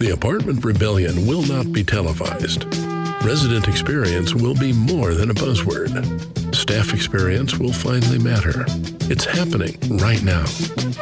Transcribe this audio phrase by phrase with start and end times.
[0.00, 2.64] The Apartment Rebellion will not be televised.
[3.22, 6.54] Resident experience will be more than a buzzword.
[6.54, 8.64] Staff experience will finally matter.
[9.10, 10.44] It's happening right now.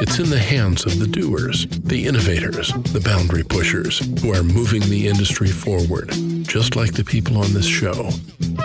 [0.01, 4.83] It's in the hands of the doers, the innovators, the boundary pushers who are moving
[4.83, 6.11] the industry forward,
[6.43, 8.11] just like the people on this show.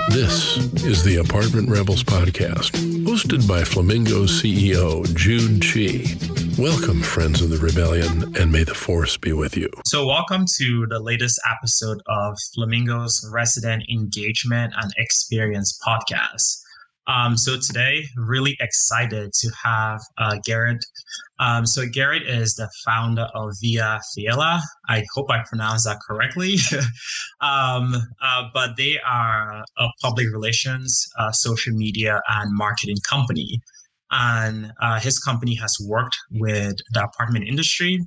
[0.10, 2.72] This is the Apartment Rebels podcast,
[3.06, 6.33] hosted by Flamingo CEO Jude Chi.
[6.58, 9.70] Welcome, friends of the rebellion, and may the force be with you.
[9.88, 16.62] So, welcome to the latest episode of Flamingo's Resident Engagement and Experience podcast.
[17.08, 20.86] Um, so today, really excited to have uh, Garrett.
[21.40, 24.62] Um, so Garrett is the founder of Via Failla.
[24.88, 26.58] I hope I pronounced that correctly.
[27.42, 33.60] um, uh, but they are a public relations, uh, social media, and marketing company.
[34.16, 38.00] And uh, his company has worked with the apartment industry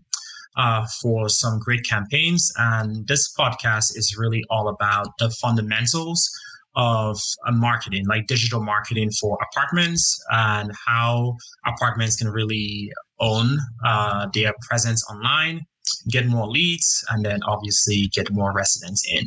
[0.56, 2.52] uh, for some great campaigns.
[2.56, 6.30] And this podcast is really all about the fundamentals
[6.76, 14.28] of uh, marketing, like digital marketing for apartments and how apartments can really own uh,
[14.32, 15.62] their presence online,
[16.10, 19.24] get more leads, and then obviously get more residents in.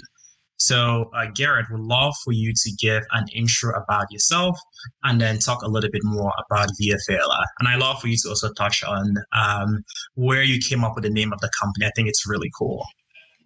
[0.60, 4.60] So, uh, Garrett, would love for you to give an intro about yourself
[5.04, 6.98] and then talk a little bit more about Via
[7.60, 9.84] And I'd love for you to also touch on um,
[10.16, 11.86] where you came up with the name of the company.
[11.86, 12.86] I think it's really cool.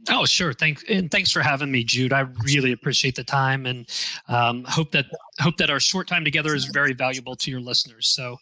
[0.10, 0.54] Oh, sure.
[0.54, 2.12] Thanks, and thanks for having me, Jude.
[2.12, 3.88] I really appreciate the time, and
[4.28, 5.06] um, hope that
[5.40, 8.10] hope that our short time together is very valuable to your listeners.
[8.10, 8.38] So,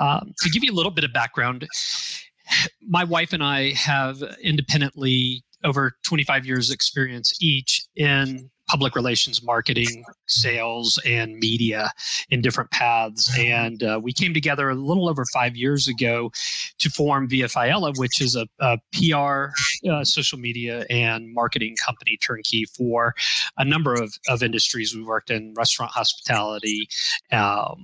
[0.00, 1.68] um, to give you a little bit of background,
[2.80, 10.04] my wife and I have independently over 25 years experience each in public relations marketing
[10.26, 11.90] sales and media
[12.30, 13.52] in different paths mm-hmm.
[13.52, 16.30] and uh, we came together a little over five years ago
[16.78, 19.50] to form via Failla which is a, a pr
[19.90, 23.14] uh, social media and marketing company turnkey for
[23.58, 26.88] a number of, of industries we worked in restaurant hospitality
[27.32, 27.82] um,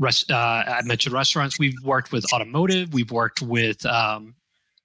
[0.00, 0.34] Rest, uh,
[0.66, 1.56] I mentioned restaurants.
[1.56, 2.92] We've worked with automotive.
[2.92, 4.34] We've worked with um,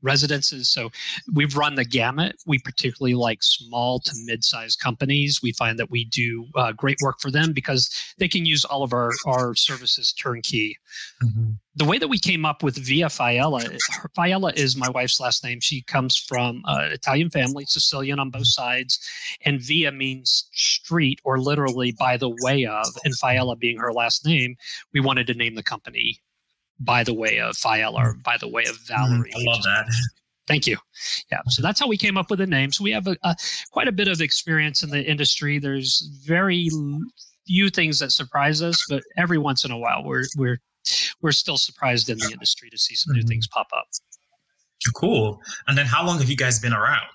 [0.01, 0.69] residences.
[0.69, 0.91] So
[1.33, 2.35] we've run the gamut.
[2.45, 5.41] We particularly like small to mid-sized companies.
[5.41, 8.83] We find that we do uh, great work for them because they can use all
[8.83, 10.77] of our, our services turnkey.
[11.23, 11.51] Mm-hmm.
[11.75, 13.77] The way that we came up with Via Failla,
[14.17, 15.59] Failla is my wife's last name.
[15.61, 18.99] She comes from an Italian family, Sicilian on both sides,
[19.45, 24.25] and Via means street or literally by the way of, and Failla being her last
[24.25, 24.55] name,
[24.93, 26.19] we wanted to name the company
[26.79, 28.93] by the way of or by the way of mm-hmm.
[28.93, 29.31] Valerie.
[29.31, 29.85] Mm, I love that.
[30.47, 30.77] Thank you.
[31.31, 32.71] Yeah, so that's how we came up with the name.
[32.71, 33.35] So we have a, a,
[33.71, 35.59] quite a bit of experience in the industry.
[35.59, 36.69] There's very
[37.45, 40.59] few things that surprise us, but every once in a while, we're we're
[41.21, 43.27] we're still surprised in the industry to see some new mm-hmm.
[43.27, 43.85] things pop up.
[44.95, 45.39] Cool.
[45.67, 47.07] And then, how long have you guys been around?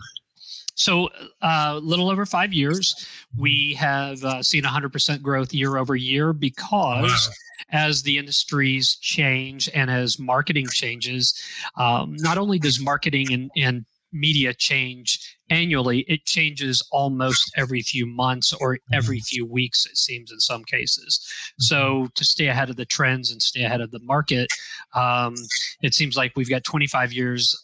[0.74, 1.08] So,
[1.42, 6.32] a uh, little over five years, we have uh, seen 100% growth year over year
[6.32, 7.32] because wow
[7.70, 11.40] as the industries change and as marketing changes,
[11.76, 18.06] um, not only does marketing and, and media change annually, it changes almost every few
[18.06, 19.24] months or every mm-hmm.
[19.24, 21.20] few weeks, it seems in some cases.
[21.58, 22.06] So, mm-hmm.
[22.14, 24.48] to stay ahead of the trends and stay ahead of the market,
[24.94, 25.34] um,
[25.82, 27.54] it seems like we've got 25 years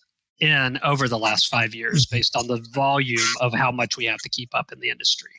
[0.41, 2.17] in over the last five years mm-hmm.
[2.17, 5.31] based on the volume of how much we have to keep up in the industry.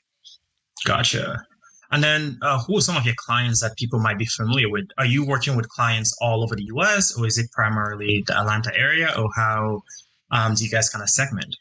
[0.86, 1.46] Gotcha.
[1.92, 4.88] And then, uh, who are some of your clients that people might be familiar with?
[4.98, 8.72] Are you working with clients all over the US, or is it primarily the Atlanta
[8.78, 9.82] area, or how
[10.32, 11.56] um, do you guys kind of segment?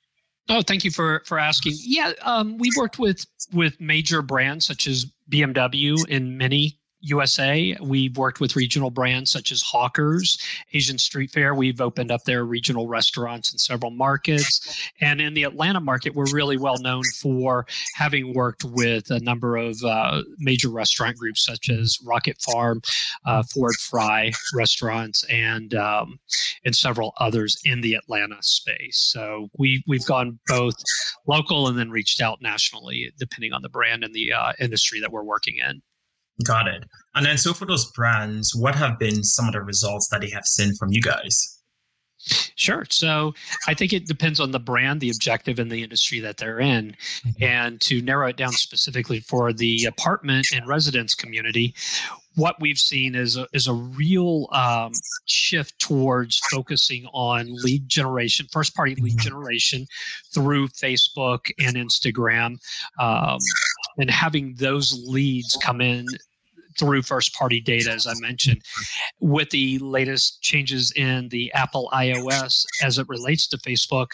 [0.49, 1.75] Oh, thank you for for asking.
[1.79, 7.77] Yeah, um, we've worked with with major brands such as BMW in many USA.
[7.81, 10.39] We've worked with regional brands such as Hawkers,
[10.73, 11.55] Asian Street Fare.
[11.55, 14.91] We've opened up their regional restaurants in several markets.
[15.01, 19.57] And in the Atlanta market, we're really well known for having worked with a number
[19.57, 22.83] of uh, major restaurant groups such as Rocket Farm,
[23.25, 26.19] uh, Ford Fry restaurants, and um,
[26.65, 28.99] and several others in the Atlanta space.
[28.99, 30.75] So we we've gone both
[31.27, 35.13] local and then reached out nationally, depending on the brand and the uh, industry that
[35.13, 35.83] we're working in.
[36.45, 36.85] Got it.
[37.15, 40.31] And then, so for those brands, what have been some of the results that they
[40.31, 41.61] have seen from you guys?
[42.55, 42.85] Sure.
[42.91, 43.33] So
[43.67, 46.95] I think it depends on the brand, the objective, and the industry that they're in.
[47.27, 47.43] Mm-hmm.
[47.43, 51.75] And to narrow it down specifically for the apartment and residence community,
[52.37, 54.93] what we've seen is a, is a real um,
[55.25, 59.21] shift towards focusing on lead generation, first party lead mm-hmm.
[59.21, 59.87] generation
[60.33, 62.59] through Facebook and Instagram,
[63.01, 63.39] um,
[63.99, 66.07] and having those leads come in
[66.81, 68.63] through first party data, as I mentioned.
[69.21, 74.13] With the latest changes in the Apple iOS as it relates to Facebook,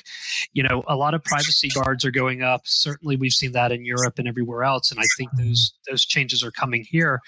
[0.52, 2.62] you know, a lot of privacy guards are going up.
[2.64, 5.48] Certainly, we've seen that in Europe and everywhere else, and I think mm-hmm.
[5.48, 7.20] those those changes are coming here.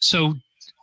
[0.00, 0.34] So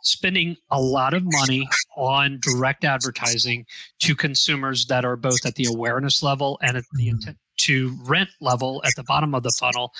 [0.02, 3.64] spending a lot of money on direct advertising
[4.00, 7.16] to consumers that are both at the awareness level and at the mm-hmm.
[7.16, 9.92] intent to rent level at the bottom of the funnel,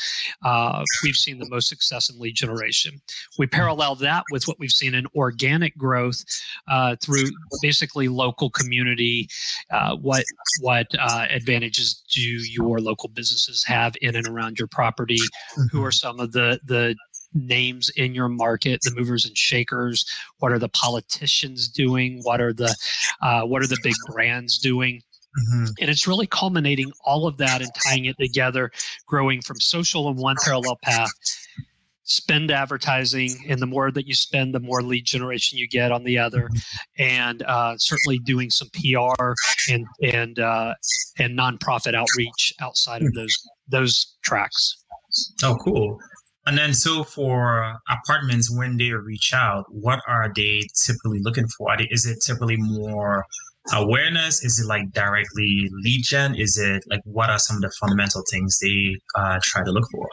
[0.44, 3.00] uh, we've seen the most success in lead generation.
[3.38, 6.24] We parallel that with what we've seen in organic growth
[6.68, 7.28] uh, through
[7.60, 9.28] basically local community.
[9.70, 10.24] Uh, what
[10.60, 15.18] what uh, advantages do your local businesses have in and around your property?
[15.54, 15.84] Who mm-hmm.
[15.84, 16.96] are some of the the
[17.34, 20.06] names in your market, the movers and shakers.
[20.38, 22.20] What are the politicians doing?
[22.22, 22.76] What are the
[23.20, 25.02] uh, what are the big brands doing?
[25.38, 25.64] Mm-hmm.
[25.80, 28.70] And it's really culminating all of that and tying it together,
[29.06, 31.10] growing from social in one parallel path,
[32.04, 36.04] spend advertising, and the more that you spend, the more lead generation you get on
[36.04, 37.02] the other, mm-hmm.
[37.02, 39.32] and uh, certainly doing some PR
[39.70, 40.74] and and uh,
[41.18, 43.14] and nonprofit outreach outside of mm.
[43.14, 44.76] those those tracks.
[45.42, 45.98] Oh, cool.
[46.44, 51.76] And then, so for apartments, when they reach out, what are they typically looking for?
[51.90, 53.24] Is it typically more
[53.72, 54.44] awareness?
[54.44, 56.34] Is it like directly lead gen?
[56.34, 59.88] Is it like what are some of the fundamental things they uh, try to look
[59.92, 60.08] for?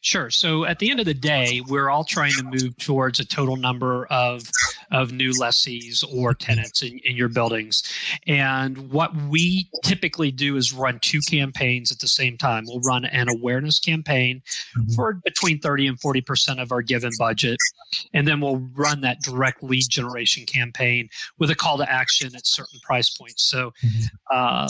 [0.00, 0.30] Sure.
[0.30, 3.56] So at the end of the day, we're all trying to move towards a total
[3.56, 4.48] number of
[4.92, 7.82] of new lessees or tenants in, in your buildings.
[8.26, 12.64] And what we typically do is run two campaigns at the same time.
[12.66, 14.42] We'll run an awareness campaign
[14.76, 14.92] mm-hmm.
[14.92, 17.58] for between 30 and 40% of our given budget.
[18.12, 22.46] And then we'll run that direct lead generation campaign with a call to action at
[22.46, 23.42] certain price points.
[23.42, 24.36] So, mm-hmm.
[24.36, 24.68] um,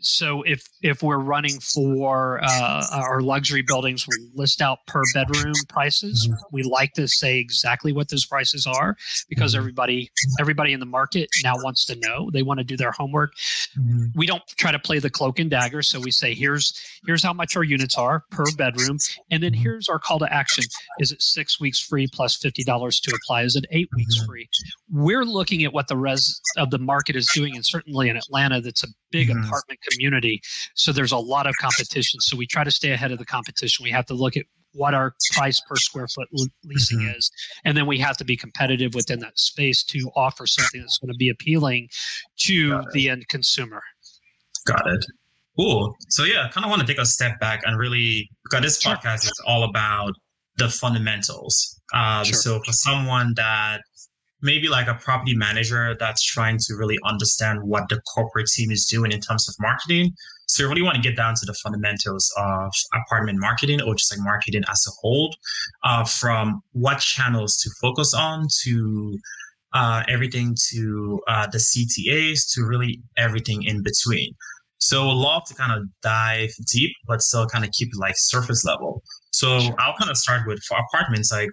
[0.00, 6.26] so if if we're running for uh, our luxury buildings, list out per bedroom prices.
[6.26, 6.36] Mm-hmm.
[6.52, 8.96] We like to say exactly what those prices are
[9.28, 9.60] because mm-hmm.
[9.60, 12.30] everybody everybody in the market now wants to know.
[12.32, 13.32] They want to do their homework.
[13.78, 14.06] Mm-hmm.
[14.14, 17.32] We don't try to play the cloak and dagger, so we say here's here's how
[17.32, 18.98] much our units are per bedroom,
[19.30, 20.64] and then here's our call to action.
[20.98, 23.42] Is it six weeks free plus fifty dollars to apply?
[23.42, 24.48] Is it eight weeks free?
[24.90, 28.60] We're looking at what the res of the market is doing, and certainly in Atlanta,
[28.60, 29.44] that's a big mm-hmm.
[29.44, 30.40] apartment community.
[30.74, 32.20] So there's a lot of competition.
[32.20, 33.84] So we try to stay ahead of the competition.
[33.84, 36.28] We have to look at what our price per square foot
[36.64, 37.16] leasing mm-hmm.
[37.16, 37.30] is.
[37.64, 41.12] And then we have to be competitive within that space to offer something that's going
[41.12, 41.88] to be appealing
[42.40, 43.82] to the end consumer.
[44.66, 45.04] Got it.
[45.56, 45.96] Cool.
[46.10, 48.84] So yeah, I kind of want to take a step back and really because this
[48.84, 50.12] podcast is all about
[50.58, 51.80] the fundamentals.
[51.94, 52.34] Um, sure.
[52.34, 53.80] So for someone that
[54.42, 58.86] maybe like a property manager that's trying to really understand what the corporate team is
[58.86, 60.12] doing in terms of marketing.
[60.46, 64.12] So you really want to get down to the fundamentals of apartment marketing or just
[64.12, 65.34] like marketing as a whole,
[65.82, 69.18] uh, from what channels to focus on to
[69.72, 74.34] uh, everything to uh, the CTAs to really everything in between.
[74.78, 78.64] So love to kind of dive deep, but still kind of keep it like surface
[78.64, 79.02] level.
[79.30, 79.74] So sure.
[79.78, 81.48] I'll kind of start with for apartments, like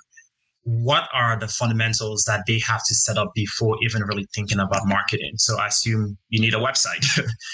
[0.64, 4.82] what are the fundamentals that they have to set up before even really thinking about
[4.86, 5.34] marketing?
[5.36, 7.06] So I assume you need a website,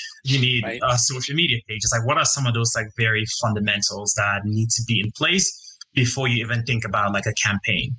[0.23, 0.81] you need right.
[0.88, 1.79] a social media page.
[1.83, 5.11] It's like what are some of those like very fundamentals that need to be in
[5.17, 7.97] place before you even think about like a campaign?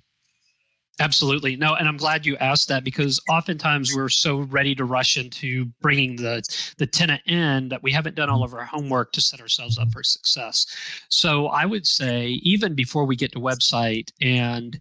[1.01, 1.57] Absolutely.
[1.57, 5.65] No, and I'm glad you asked that because oftentimes we're so ready to rush into
[5.81, 6.43] bringing the
[6.77, 9.91] the tenant in that we haven't done all of our homework to set ourselves up
[9.93, 10.67] for success.
[11.09, 14.75] So I would say even before we get to website and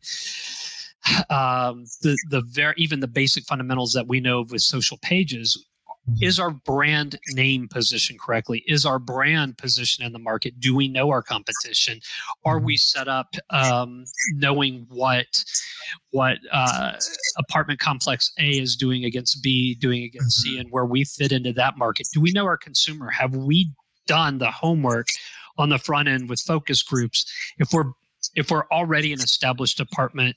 [1.29, 5.65] um, the the very even the basic fundamentals that we know with social pages.
[6.21, 8.63] Is our brand name positioned correctly?
[8.67, 10.59] Is our brand position in the market?
[10.59, 11.99] Do we know our competition?
[12.45, 12.99] Are we mm-hmm.
[12.99, 15.43] set up um, knowing what
[16.11, 16.93] what uh,
[17.37, 20.61] apartment complex a is doing against b doing against c mm-hmm.
[20.61, 22.07] and where we fit into that market?
[22.13, 23.09] Do we know our consumer?
[23.09, 23.71] Have we
[24.07, 25.07] done the homework
[25.57, 27.31] on the front end with focus groups?
[27.57, 27.91] If we're
[28.35, 30.35] if we're already an established apartment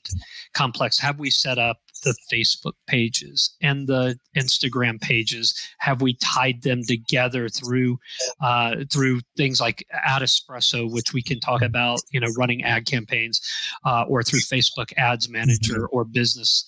[0.53, 5.53] complex have we set up the Facebook pages and the Instagram pages?
[5.79, 7.97] Have we tied them together through
[8.41, 12.85] uh, through things like Ad Espresso, which we can talk about, you know, running ad
[12.85, 13.41] campaigns,
[13.85, 15.97] uh, or through Facebook Ads Manager mm-hmm.
[15.97, 16.65] or Business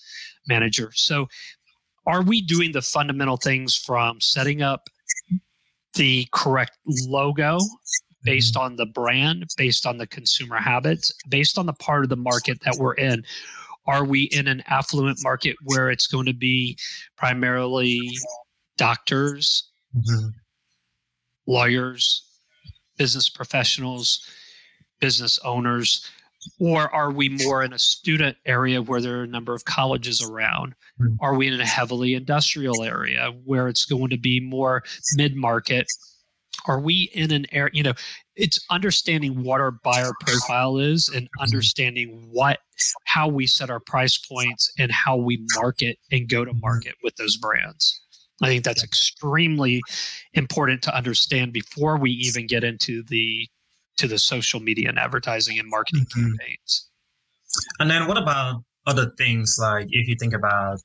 [0.48, 0.90] Manager?
[0.94, 1.28] So,
[2.06, 4.88] are we doing the fundamental things from setting up
[5.94, 7.58] the correct logo
[8.22, 8.64] based mm-hmm.
[8.64, 12.58] on the brand, based on the consumer habits, based on the part of the market
[12.64, 13.24] that we're in?
[13.86, 16.76] Are we in an affluent market where it's going to be
[17.16, 18.00] primarily
[18.76, 20.28] doctors, mm-hmm.
[21.46, 22.24] lawyers,
[22.96, 24.26] business professionals,
[25.00, 26.10] business owners?
[26.58, 30.22] or are we more in a student area where there are a number of colleges
[30.22, 30.74] around?
[31.00, 31.16] Mm-hmm.
[31.20, 34.82] Are we in a heavily industrial area where it's going to be more
[35.14, 35.86] mid market?
[36.66, 37.94] Are we in an area, you know,
[38.36, 41.42] it's understanding what our buyer profile is and mm-hmm.
[41.42, 42.58] understanding what,
[43.04, 46.60] how we set our price points and how we market and go to mm-hmm.
[46.60, 48.00] market with those brands.
[48.42, 49.80] I think that's extremely
[50.34, 53.48] important to understand before we even get into the
[53.96, 56.28] to the social media and advertising and marketing mm-hmm.
[56.28, 56.90] campaigns.
[57.80, 60.80] And then what about other things like if you think about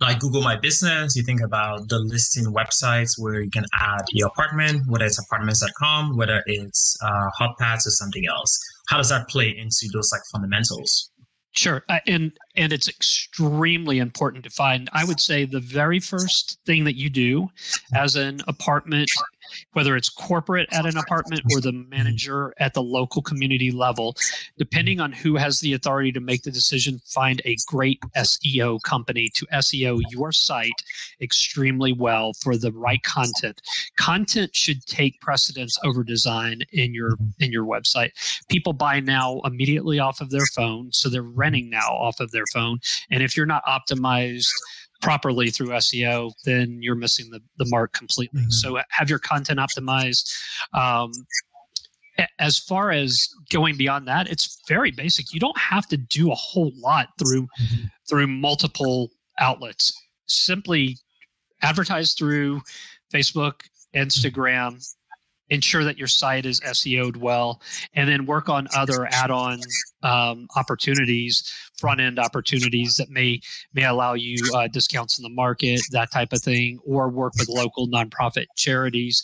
[0.00, 4.28] like Google My Business, you think about the listing websites where you can add your
[4.28, 8.58] apartment, whether it's apartments.com, whether it's uh, or something else.
[8.88, 11.10] How does that play into those like fundamentals?
[11.52, 14.88] Sure, uh, and and it's extremely important to find.
[14.92, 17.48] I would say the very first thing that you do
[17.94, 19.10] as an apartment
[19.72, 24.16] whether it's corporate at an apartment or the manager at the local community level,
[24.58, 29.30] depending on who has the authority to make the decision, find a great SEO company
[29.34, 30.82] to SEO your site
[31.20, 33.60] extremely well for the right content.
[33.96, 37.44] Content should take precedence over design in your mm-hmm.
[37.44, 38.10] in your website.
[38.48, 42.46] People buy now immediately off of their phone, so they're renting now off of their
[42.52, 42.78] phone.
[43.10, 44.48] And if you're not optimized
[45.00, 48.40] properly through SEO, then you're missing the, the mark completely.
[48.42, 48.50] Mm-hmm.
[48.50, 50.30] So have your content optimized.
[50.74, 51.10] Um,
[52.38, 55.32] as far as going beyond that, it's very basic.
[55.32, 57.86] You don't have to do a whole lot through mm-hmm.
[58.08, 59.92] through multiple outlets.
[60.26, 60.98] Simply
[61.62, 62.60] advertise through
[63.12, 63.62] Facebook,
[63.94, 64.84] Instagram,
[65.50, 67.60] ensure that your site is SEO'd well,
[67.94, 69.60] and then work on other add-on
[70.02, 73.40] um, opportunities, front-end opportunities that may
[73.74, 77.48] may allow you uh, discounts in the market, that type of thing, or work with
[77.48, 79.22] local nonprofit charities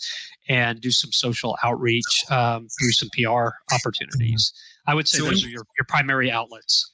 [0.49, 4.53] and do some social outreach um, through some PR opportunities.
[4.87, 6.93] I would say so those are your, your primary outlets.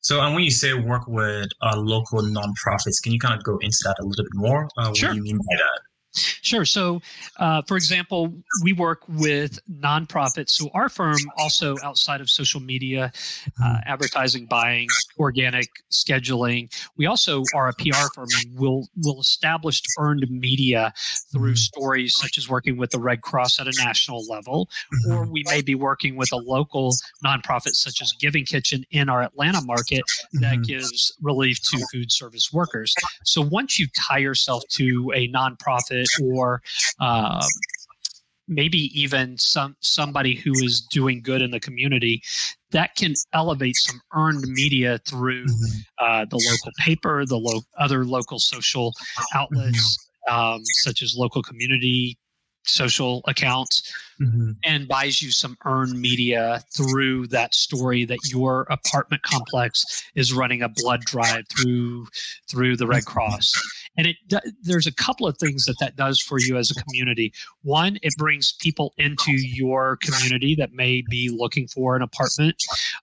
[0.00, 3.56] So, and when you say work with uh, local nonprofits, can you kind of go
[3.62, 4.68] into that a little bit more?
[4.76, 5.10] Uh, what sure.
[5.10, 5.80] do you mean by that?
[6.14, 6.64] Sure.
[6.64, 7.02] So,
[7.38, 10.50] uh, for example, we work with nonprofits.
[10.50, 13.12] So, our firm also outside of social media,
[13.60, 13.76] uh, mm-hmm.
[13.86, 14.86] advertising, buying,
[15.18, 20.92] organic scheduling, we also are a PR firm and we'll, we'll establish earned media
[21.32, 21.56] through mm-hmm.
[21.56, 24.68] stories such as working with the Red Cross at a national level,
[25.08, 25.32] or mm-hmm.
[25.32, 26.94] we may be working with a local
[27.24, 30.02] nonprofit such as Giving Kitchen in our Atlanta market
[30.34, 32.94] that gives relief to food service workers.
[33.24, 36.62] So, once you tie yourself to a nonprofit, or
[37.00, 37.40] um,
[38.48, 42.22] maybe even some somebody who is doing good in the community
[42.70, 46.04] that can elevate some earned media through mm-hmm.
[46.04, 48.92] uh, the local paper the lo- other local social
[49.34, 50.34] outlets mm-hmm.
[50.34, 52.18] um, such as local community
[52.66, 54.52] social accounts mm-hmm.
[54.64, 59.84] and buys you some earned media through that story that your apartment complex
[60.14, 62.06] is running a blood drive through
[62.48, 63.52] through the red cross
[63.96, 64.16] and it
[64.62, 67.32] there's a couple of things that that does for you as a community
[67.62, 72.56] one it brings people into your community that may be looking for an apartment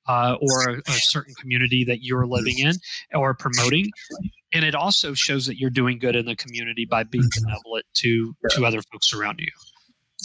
[0.07, 2.74] uh, or a, a certain community that you're living in
[3.13, 3.89] or promoting
[4.53, 7.45] and it also shows that you're doing good in the community by being mm-hmm.
[7.45, 9.51] benevolent to to other folks around you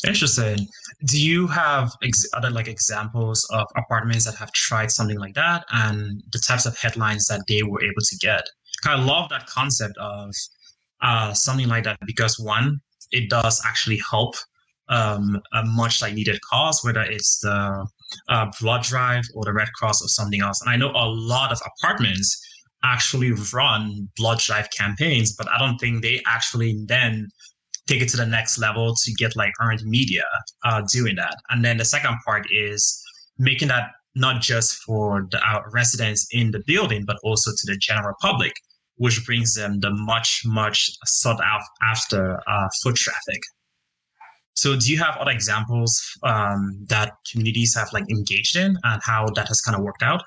[0.06, 0.68] Interesting.
[1.06, 5.64] Do you have ex- other like examples of apartments that have tried something like that
[5.72, 8.46] and the types of headlines that they were able to get?
[8.84, 10.34] I love that concept of
[11.02, 12.80] uh, something like that because one,
[13.12, 14.34] it does actually help
[14.88, 17.86] um, a much like needed cause, whether it's the
[18.28, 20.60] uh, blood drive or the Red Cross or something else.
[20.60, 22.40] And I know a lot of apartments
[22.84, 27.28] actually run blood drive campaigns, but I don't think they actually then
[27.86, 30.24] take it to the next level to get like earned media
[30.64, 31.36] uh, doing that.
[31.50, 33.02] And then the second part is
[33.38, 37.76] making that not just for the uh, residents in the building, but also to the
[37.76, 38.54] general public,
[38.96, 41.40] which brings them the much, much sought
[41.82, 43.40] after uh, foot traffic.
[44.54, 49.26] So, do you have other examples um, that communities have like engaged in and how
[49.34, 50.22] that has kind of worked out?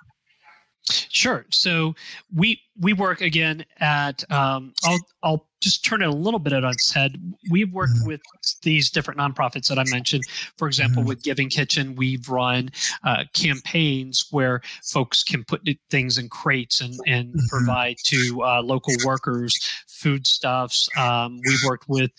[0.89, 1.45] Sure.
[1.51, 1.95] So
[2.33, 6.66] we we work again at um, I'll I'll just turn it a little bit on
[6.66, 7.18] its head.
[7.50, 8.08] We've worked mm-hmm.
[8.08, 8.22] with
[8.62, 10.24] these different nonprofits that I mentioned.
[10.58, 11.10] For example, mm-hmm.
[11.10, 12.70] with Giving Kitchen, we've run
[13.04, 17.46] uh, campaigns where folks can put things in crates and and mm-hmm.
[17.50, 20.89] provide to uh, local workers foodstuffs.
[20.98, 22.12] Um, we've worked with.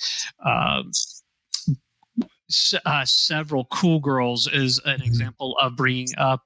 [0.45, 0.91] Um,
[2.85, 5.05] uh, several cool girls is an mm-hmm.
[5.05, 6.43] example of bringing up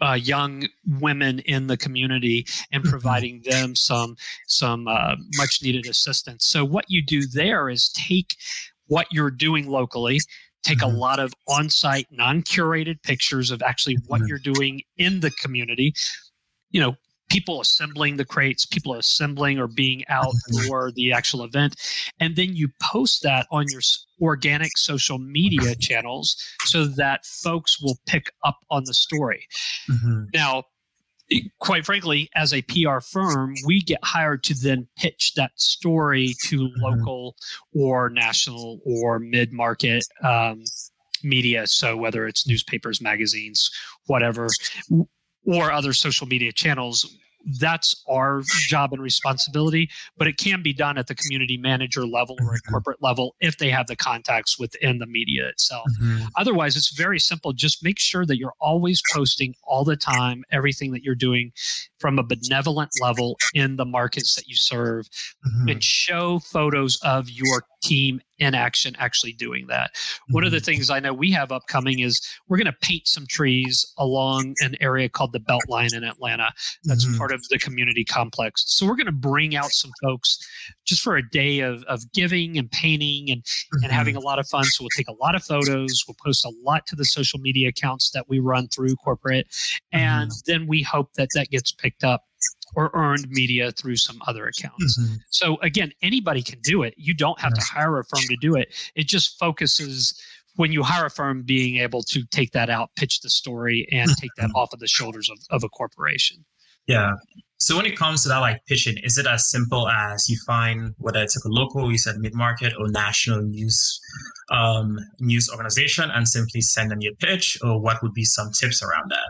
[0.00, 0.66] uh, young
[1.00, 2.90] women in the community and mm-hmm.
[2.90, 6.46] providing them some some uh, much needed assistance.
[6.46, 8.36] So what you do there is take
[8.86, 10.20] what you're doing locally
[10.62, 10.94] take mm-hmm.
[10.94, 14.28] a lot of on-site non-curated pictures of actually what mm-hmm.
[14.28, 15.94] you're doing in the community
[16.70, 16.96] you know
[17.28, 20.34] people assembling the crates people assembling or being out
[20.66, 21.76] for the actual event
[22.20, 23.82] and then you post that on your
[24.20, 29.46] organic social media channels so that folks will pick up on the story
[29.90, 30.24] mm-hmm.
[30.34, 30.62] now
[31.58, 36.60] quite frankly, as a PR firm, we get hired to then pitch that story to
[36.60, 36.80] mm-hmm.
[36.82, 37.36] local
[37.74, 40.64] or national or mid market um,
[41.22, 41.66] media.
[41.66, 43.70] So whether it's newspapers, magazines,
[44.06, 44.48] whatever,
[45.46, 47.18] or other social media channels,
[47.58, 52.36] that's our job and responsibility, but it can be done at the community manager level
[52.40, 52.72] or at mm-hmm.
[52.72, 55.86] corporate level if they have the contacts within the media itself.
[56.00, 56.26] Mm-hmm.
[56.36, 57.52] Otherwise, it's very simple.
[57.52, 61.52] Just make sure that you're always posting all the time everything that you're doing
[61.98, 65.06] from a benevolent level in the markets that you serve
[65.46, 65.68] mm-hmm.
[65.68, 69.92] and show photos of your team in action actually doing that.
[69.94, 70.34] Mm-hmm.
[70.34, 70.64] One of the mm-hmm.
[70.64, 74.76] things I know we have upcoming is we're going to paint some trees along an
[74.80, 76.52] area called the Beltline in Atlanta.
[76.84, 77.18] That's mm-hmm.
[77.18, 78.64] part of the community complex.
[78.66, 80.38] So we're going to bring out some folks
[80.86, 83.84] just for a day of, of giving and painting and, mm-hmm.
[83.84, 84.64] and having a lot of fun.
[84.64, 87.68] So we'll take a lot of photos, we'll post a lot to the social media
[87.68, 89.46] accounts that we run through corporate,
[89.92, 90.50] and mm-hmm.
[90.50, 92.24] then we hope that that gets picked up
[92.74, 94.98] or earned media through some other accounts.
[94.98, 95.14] Mm-hmm.
[95.30, 96.94] So again, anybody can do it.
[96.96, 98.74] You don't have to hire a firm to do it.
[98.94, 100.20] It just focuses
[100.56, 104.10] when you hire a firm being able to take that out, pitch the story, and
[104.16, 106.44] take that off of the shoulders of, of a corporation.
[106.88, 107.12] Yeah.
[107.58, 110.94] So when it comes to that, like pitching, is it as simple as you find
[110.98, 114.00] whether it's like a local, you said mid market or national news
[114.50, 118.82] um, news organization, and simply send them your pitch, or what would be some tips
[118.82, 119.28] around that?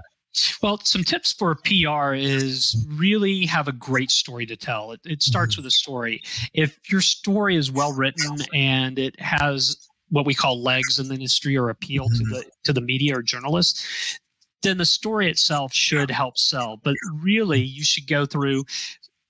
[0.62, 4.92] Well, some tips for PR is really have a great story to tell.
[4.92, 5.62] It, it starts mm-hmm.
[5.62, 6.22] with a story.
[6.54, 11.14] If your story is well written and it has what we call legs in the
[11.14, 12.18] industry or appeal mm-hmm.
[12.18, 14.18] to the to the media or journalists,
[14.62, 16.76] then the story itself should help sell.
[16.76, 18.64] But really, you should go through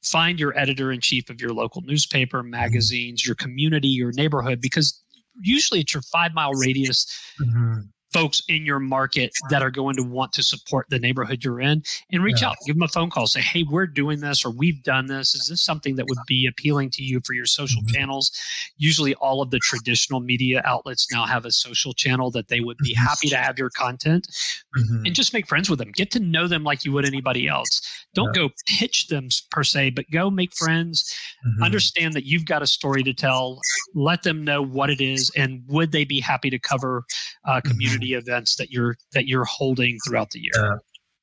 [0.02, 2.50] find your editor in chief of your local newspaper, mm-hmm.
[2.50, 5.02] magazines, your community, your neighborhood, because
[5.40, 7.06] usually it's your five mile radius.
[7.40, 7.80] Mm-hmm
[8.12, 11.82] folks in your market that are going to want to support the neighborhood you're in
[12.10, 12.48] and reach yeah.
[12.48, 15.34] out give them a phone call say hey we're doing this or we've done this
[15.34, 17.94] is this something that would be appealing to you for your social mm-hmm.
[17.94, 18.32] channels
[18.76, 22.78] usually all of the traditional media outlets now have a social channel that they would
[22.78, 23.04] be mm-hmm.
[23.04, 24.26] happy to have your content
[24.76, 25.04] mm-hmm.
[25.04, 28.06] and just make friends with them get to know them like you would anybody else
[28.14, 28.42] don't yeah.
[28.42, 31.14] go pitch them per se but go make friends
[31.46, 31.62] mm-hmm.
[31.62, 33.60] understand that you've got a story to tell
[33.94, 37.04] let them know what it is and would they be happy to cover
[37.44, 40.52] uh, community community events that you're that you're holding throughout the year.
[40.56, 40.76] Yeah.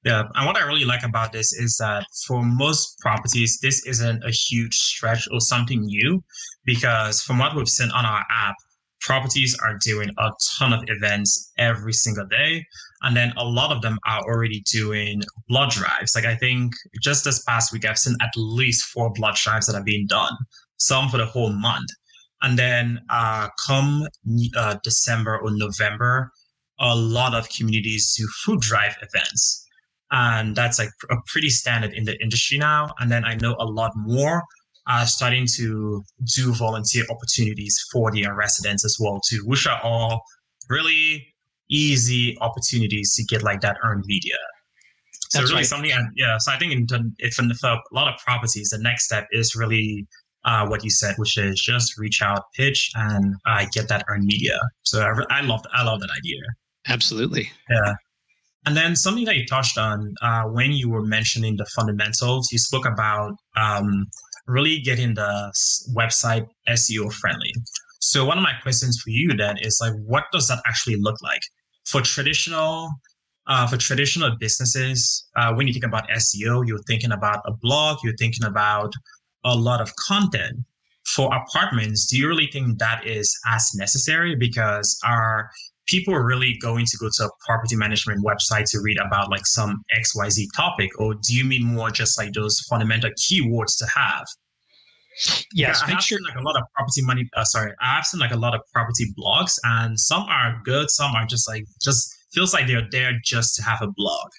[0.03, 4.23] Yeah, and what I really like about this is that for most properties, this isn't
[4.23, 6.23] a huge stretch or something new,
[6.63, 8.53] because from what we've seen on our app,
[9.01, 12.63] properties are doing a ton of events every single day.
[13.01, 16.13] And then a lot of them are already doing blood drives.
[16.13, 19.75] Like I think just this past week, I've seen at least four blood drives that
[19.75, 20.33] are being done,
[20.77, 21.89] some for the whole month.
[22.43, 24.07] And then uh, come
[24.55, 26.31] uh, December or November,
[26.79, 29.65] a lot of communities do food drive events.
[30.11, 32.93] And that's like a pretty standard in the industry now.
[32.99, 34.43] And then I know a lot more
[34.87, 36.03] are starting to
[36.35, 40.21] do volunteer opportunities for their residents as well too, which are all
[40.69, 41.33] really
[41.69, 44.37] easy opportunities to get like that earned media.
[45.29, 45.65] So That's really right.
[45.65, 46.37] something, yeah.
[46.37, 50.07] So I think in, if for a lot of properties, the next step is really
[50.43, 54.25] uh, what you said, which is just reach out, pitch, and uh, get that earned
[54.25, 54.59] media.
[54.83, 56.41] So I, I love, I love that idea.
[56.87, 57.51] Absolutely.
[57.69, 57.93] Yeah.
[58.65, 62.57] And then something that you touched on uh, when you were mentioning the fundamentals, you
[62.57, 64.07] spoke about um,
[64.47, 65.53] really getting the
[65.95, 67.53] website SEO friendly.
[67.99, 71.21] So one of my questions for you then is like, what does that actually look
[71.21, 71.41] like
[71.85, 72.89] for traditional?
[73.47, 77.99] Uh, for traditional businesses, uh, when you think about SEO, you're thinking about a blog,
[78.03, 78.91] you're thinking about
[79.43, 80.57] a lot of content.
[81.05, 84.35] For apartments, do you really think that is as necessary?
[84.35, 85.51] Because our
[85.87, 89.45] people are really going to go to a property management website to read about like
[89.45, 94.25] some xyz topic or do you mean more just like those fundamental keywords to have?
[95.53, 96.17] Yes yeah, i have sure.
[96.17, 98.53] seen like a lot of property money uh, sorry i have seen like a lot
[98.53, 102.87] of property blogs and some are good some are just like just feels like they're
[102.91, 104.29] there just to have a blog.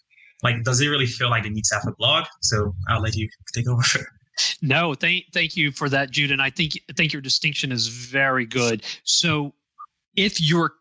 [0.42, 2.26] Like does it really feel like they need to have a blog?
[2.42, 3.82] So i'll let you take over.
[4.60, 7.86] No thank thank you for that jude and i think i think your distinction is
[7.88, 8.84] very good.
[9.04, 9.54] So
[10.14, 10.74] if you're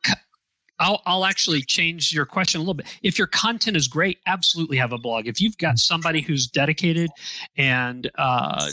[0.79, 2.87] I'll, I'll actually change your question a little bit.
[3.01, 5.27] If your content is great, absolutely have a blog.
[5.27, 7.09] If you've got somebody who's dedicated
[7.57, 8.69] and uh,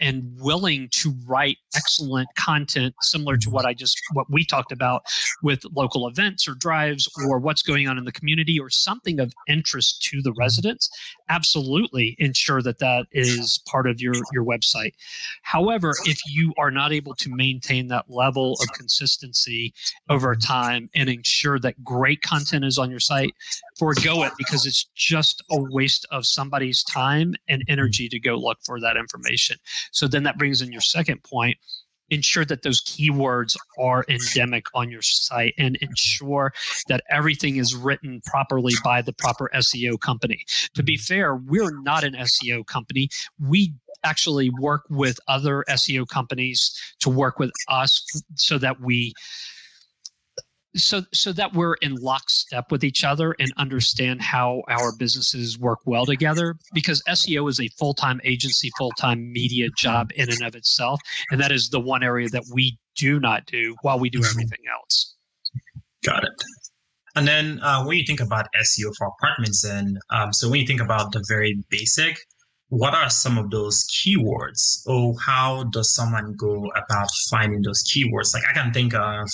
[0.00, 5.02] and willing to write excellent content, similar to what I just what we talked about
[5.42, 9.32] with local events or drives or what's going on in the community or something of
[9.46, 10.88] interest to the residents,
[11.28, 14.92] absolutely ensure that that is part of your your website.
[15.42, 19.74] However, if you are not able to maintain that level of consistency
[20.08, 23.34] over time and ensure that great content is on your site,
[23.76, 28.58] forego it because it's just a waste of somebody's time and energy to go look
[28.64, 29.56] for that information.
[29.92, 31.58] So then that brings in your second point
[32.10, 36.52] ensure that those keywords are endemic on your site and ensure
[36.88, 40.42] that everything is written properly by the proper SEO company.
[40.74, 43.10] To be fair, we're not an SEO company.
[43.38, 48.04] We actually work with other SEO companies to work with us
[48.36, 49.12] so that we
[50.76, 55.78] so so that we're in lockstep with each other and understand how our businesses work
[55.86, 61.00] well together because SEO is a full-time agency full-time media job in and of itself
[61.30, 64.30] and that is the one area that we do not do while we do mm-hmm.
[64.30, 65.14] everything else.
[66.04, 66.32] Got it.
[67.16, 70.66] And then uh, when you think about SEO for apartments and um, so when you
[70.66, 72.18] think about the very basic
[72.70, 74.86] what are some of those keywords?
[74.86, 78.34] Or how does someone go about finding those keywords?
[78.34, 79.28] Like i can think of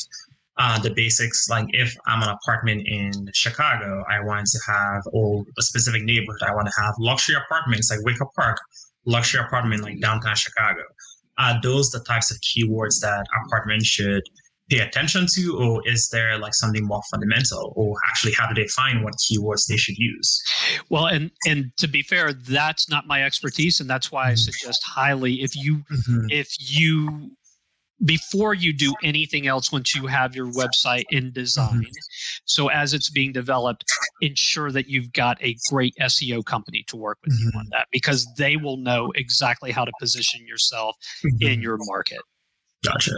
[0.59, 1.49] uh, the basics.
[1.49, 6.43] Like if I'm an apartment in Chicago, I want to have or a specific neighborhood,
[6.47, 8.59] I want to have luxury apartments like Wicker Park,
[9.07, 10.83] luxury apartment like downtown Chicago.
[11.39, 14.23] Are those the types of keywords that apartments should
[14.71, 18.69] pay attention to, or is there like something more fundamental, or actually how do they
[18.69, 20.43] find what keywords they should use?
[20.89, 24.37] Well, and and to be fair, that's not my expertise, and that's why I mm-hmm.
[24.37, 26.27] suggest highly if you mm-hmm.
[26.31, 27.33] if you
[28.05, 31.81] before you do anything else once you have your website in design.
[31.81, 32.41] Mm-hmm.
[32.45, 33.85] So as it's being developed,
[34.21, 37.51] ensure that you've got a great SEO company to work with mm-hmm.
[37.55, 41.47] you on that because they will know exactly how to position yourself mm-hmm.
[41.47, 42.21] in your market.
[42.85, 43.13] Gotcha.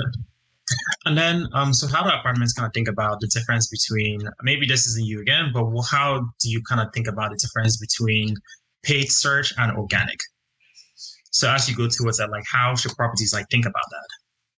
[1.05, 4.67] And then, um, so how do apartments kind of think about the difference between maybe
[4.67, 8.35] this isn't you again, but how do you kind of think about the difference between
[8.83, 10.19] paid search and organic?
[11.31, 14.09] So as you go towards that, like how should properties like think about that?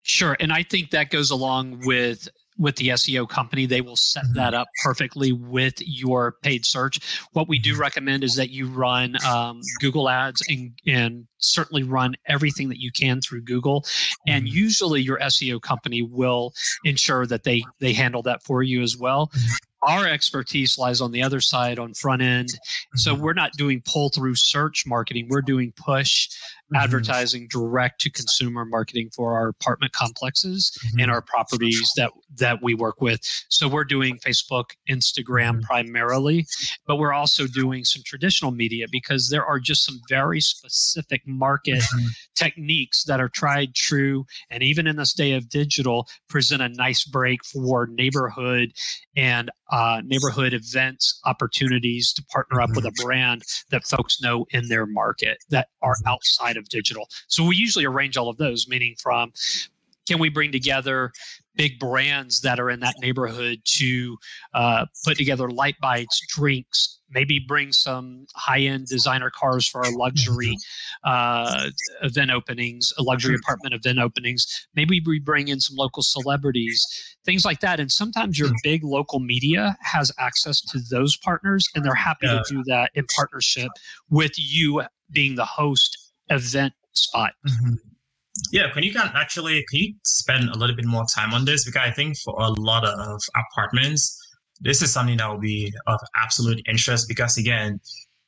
[0.07, 0.37] Sure.
[0.39, 3.67] And I think that goes along with with the SEO company.
[3.67, 4.63] They will set that mm-hmm.
[4.63, 7.01] up perfectly with your paid search.
[7.33, 7.81] What we do mm-hmm.
[7.81, 12.93] recommend is that you run um, Google ads and, and certainly run everything that you
[12.93, 13.85] can through Google.
[14.29, 14.57] And mm-hmm.
[14.57, 19.31] usually your SEO company will ensure that they they handle that for you as well
[19.83, 22.49] our expertise lies on the other side on front end
[22.95, 26.29] so we're not doing pull through search marketing we're doing push
[26.67, 26.83] mm-hmm.
[26.83, 31.01] advertising direct to consumer marketing for our apartment complexes mm-hmm.
[31.01, 33.21] and our properties that that we work with.
[33.49, 35.61] So we're doing Facebook, Instagram mm-hmm.
[35.61, 36.47] primarily,
[36.87, 41.79] but we're also doing some traditional media because there are just some very specific market
[41.79, 42.07] mm-hmm.
[42.35, 47.05] techniques that are tried true and even in this day of digital present a nice
[47.05, 48.73] break for neighborhood
[49.17, 53.07] and uh, neighborhood events opportunities to partner up with a mm-hmm.
[53.07, 57.09] brand that folks know in their market that are outside outside of digital.
[57.29, 59.33] So we usually arrange all of those, meaning from
[60.09, 61.11] can we bring together
[61.57, 64.17] big brands that are in that neighborhood to
[64.55, 70.57] uh, put together light bites, drinks, maybe bring some high-end designer cars for our luxury
[71.03, 71.71] uh,
[72.03, 74.69] event openings, a luxury apartment event openings.
[74.77, 76.81] Maybe we bring in some local celebrities,
[77.25, 77.81] things like that.
[77.81, 82.45] And sometimes your big local media has access to those partners, and they're happy to
[82.49, 83.71] do that in partnership
[84.09, 87.33] with you being the host event spot.
[87.47, 87.75] Mm-hmm.
[88.53, 91.65] Yeah, can you can actually can you spend a little bit more time on this
[91.65, 94.19] because I think for a lot of apartments,
[94.61, 97.81] this is something that will be of absolute interest because again,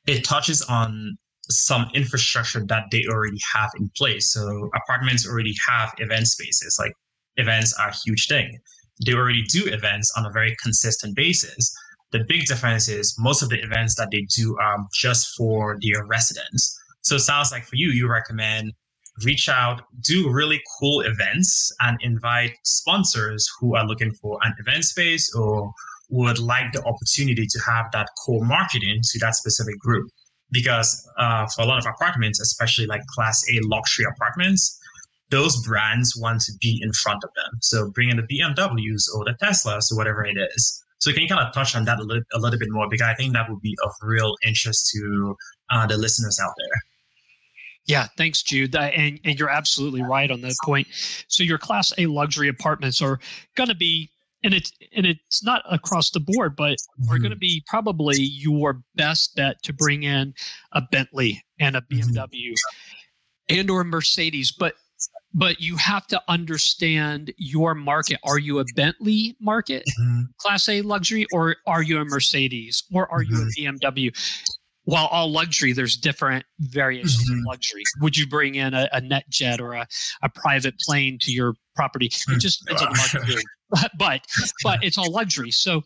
[0.07, 1.19] it touches on
[1.51, 4.33] some infrastructure that they already have in place.
[4.33, 6.77] So apartments already have event spaces.
[6.79, 6.93] Like
[7.37, 8.59] events are a huge thing.
[9.05, 11.73] They already do events on a very consistent basis.
[12.13, 16.05] The big difference is most of the events that they do are just for their
[16.07, 16.78] residents.
[17.03, 18.73] So it sounds like for you, you recommend
[19.25, 24.85] reach out, do really cool events, and invite sponsors who are looking for an event
[24.85, 25.73] space or
[26.11, 30.09] would like the opportunity to have that co marketing to that specific group.
[30.51, 34.79] Because uh, for a lot of apartments, especially like class A luxury apartments,
[35.31, 37.59] those brands want to be in front of them.
[37.61, 40.83] So bring in the BMWs or the Teslas or whatever it is.
[41.01, 42.89] So can you kind of touch on that a little, a little bit more?
[42.89, 45.37] Because I think that would be of real interest to
[45.71, 46.81] uh, the listeners out there.
[47.89, 48.77] Yeah, thanks, Jude.
[48.77, 50.87] And, and you're absolutely right on that point.
[51.27, 53.19] So, your Class A luxury apartments are
[53.57, 54.11] going to be
[54.45, 57.13] and it's and it's not across the board, but mm-hmm.
[57.13, 60.35] are going to be probably your best bet to bring in
[60.73, 63.59] a Bentley and a BMW mm-hmm.
[63.59, 64.53] and or Mercedes.
[64.53, 64.75] But
[65.35, 68.19] but you have to understand your market.
[68.25, 70.23] Are you a Bentley market, mm-hmm.
[70.39, 73.77] Class A luxury, or are you a Mercedes, or are you a mm-hmm.
[73.77, 74.58] BMW?
[74.89, 77.41] While all luxury, there's different variations mm-hmm.
[77.41, 77.83] of luxury.
[78.01, 79.87] Would you bring in a, a NetJet or a,
[80.23, 82.07] a private plane to your property?
[82.07, 83.45] It just depends on the market.
[83.99, 84.23] but
[84.65, 85.51] but it's all luxury.
[85.51, 85.83] So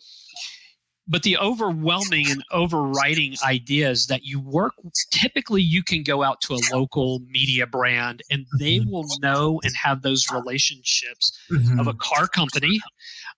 [1.08, 4.72] but the overwhelming and overriding idea is that you work
[5.10, 8.88] typically you can go out to a local media brand and they mm-hmm.
[8.88, 11.80] will know and have those relationships mm-hmm.
[11.80, 12.80] of a car company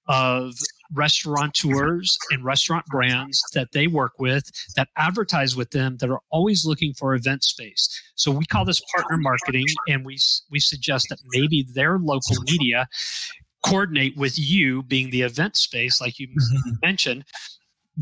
[0.09, 0.53] of
[0.92, 6.64] restaurateurs and restaurant brands that they work with that advertise with them that are always
[6.64, 10.18] looking for event space so we call this partner marketing and we
[10.50, 12.86] we suggest that maybe their local media
[13.64, 16.70] coordinate with you being the event space like you mm-hmm.
[16.82, 17.24] mentioned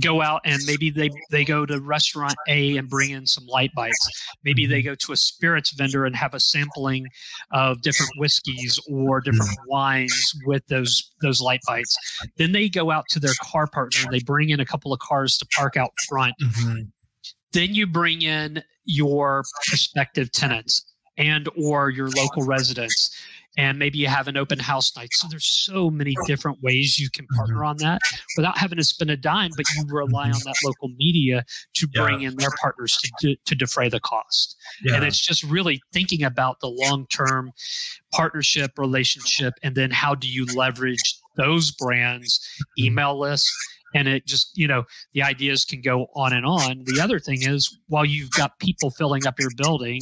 [0.01, 3.71] go out and maybe they they go to restaurant A and bring in some light
[3.75, 3.99] bites.
[4.45, 4.91] Maybe they mm-hmm.
[4.91, 7.07] go to a spirits vendor and have a sampling
[7.51, 9.71] of different whiskeys or different mm-hmm.
[9.71, 11.97] wines with those those light bites.
[12.37, 15.01] Then they go out to their car partner and they bring in a couple of
[15.01, 16.35] cars to park out front.
[16.43, 16.83] Mm-hmm.
[17.53, 20.85] Then you bring in your prospective tenants
[21.19, 23.15] and or your local residents
[23.57, 25.11] and maybe you have an open house night.
[25.13, 27.67] So there's so many different ways you can partner mm-hmm.
[27.67, 28.01] on that
[28.37, 32.23] without having to spend a dime, but you rely on that local media to bring
[32.23, 32.29] yeah.
[32.29, 34.57] in their partners to, to defray the cost.
[34.83, 34.97] Yeah.
[34.97, 37.53] And it's just really thinking about the long term
[38.13, 42.87] partnership relationship and then how do you leverage those brands, mm-hmm.
[42.87, 43.53] email lists,
[43.95, 47.43] and it just you know the ideas can go on and on the other thing
[47.43, 49.99] is while you've got people filling up your building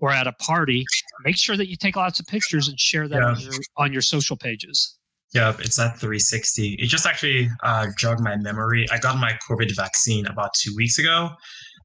[0.00, 0.84] or at a party
[1.24, 3.28] make sure that you take lots of pictures and share that yeah.
[3.28, 4.98] on, your, on your social pages
[5.34, 6.76] yeah, it's that 360.
[6.80, 8.86] It just actually uh, jogged my memory.
[8.90, 11.28] I got my COVID vaccine about two weeks ago,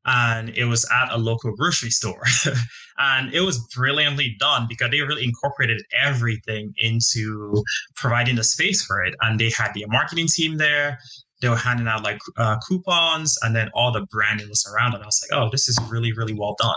[0.05, 2.23] and it was at a local grocery store.
[2.99, 7.53] and it was brilliantly done because they really incorporated everything into
[7.95, 9.13] providing the space for it.
[9.21, 10.99] And they had the marketing team there,
[11.43, 15.03] they were handing out like uh, coupons and then all the branding was around And
[15.03, 16.73] I was like, oh, this is really, really well done.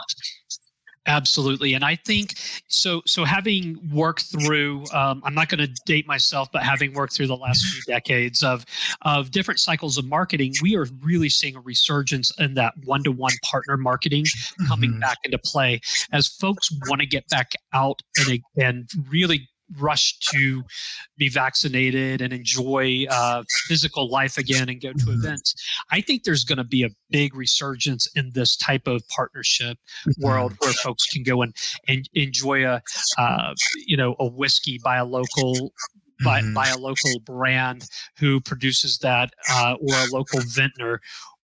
[1.07, 2.35] Absolutely, and I think
[2.69, 3.01] so.
[3.07, 7.29] So having worked through, um, I'm not going to date myself, but having worked through
[7.29, 8.65] the last few decades of
[9.03, 13.13] of different cycles of marketing, we are really seeing a resurgence in that one to
[13.13, 14.25] one partner marketing
[14.67, 15.01] coming mm-hmm.
[15.01, 15.81] back into play
[16.13, 20.63] as folks want to get back out and and really rush to
[21.17, 25.25] be vaccinated and enjoy uh, physical life again and go to mm-hmm.
[25.25, 25.55] events.
[25.91, 30.25] I think there's going to be a big resurgence in this type of partnership mm-hmm.
[30.25, 31.55] world where folks can go and,
[31.89, 32.83] and enjoy a
[33.19, 33.55] uh,
[33.87, 35.73] you know a whiskey by a local
[36.25, 36.55] by, mm-hmm.
[36.55, 37.85] by a local brand
[38.19, 41.01] who produces that uh, or a local vintner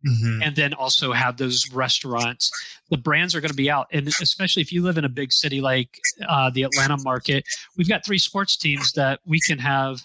[0.06, 0.42] Mm-hmm.
[0.42, 2.50] and then also have those restaurants.
[2.88, 5.30] The brands are going to be out, and especially if you live in a big
[5.30, 7.44] city like uh, the Atlanta market,
[7.76, 10.00] we've got three sports teams that we can have.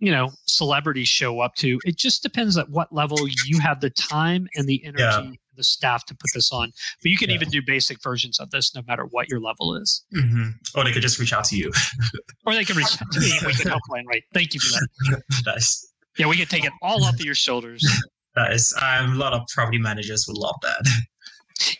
[0.00, 1.78] You know, celebrities show up to.
[1.84, 5.30] It just depends at what level you have the time and the energy, yeah.
[5.54, 6.72] the staff to put this on.
[7.00, 7.36] But you can yeah.
[7.36, 10.04] even do basic versions of this, no matter what your level is.
[10.16, 10.48] Mm-hmm.
[10.74, 11.70] Or they could just reach out to you,
[12.46, 13.32] or they can reach out to me.
[13.46, 14.04] We can help plan.
[14.08, 14.24] Right?
[14.34, 15.22] Thank you for that.
[15.46, 15.92] nice.
[16.18, 17.86] Yeah, we can take it all off of your shoulders.
[18.34, 20.86] That is, a lot of property managers would love that.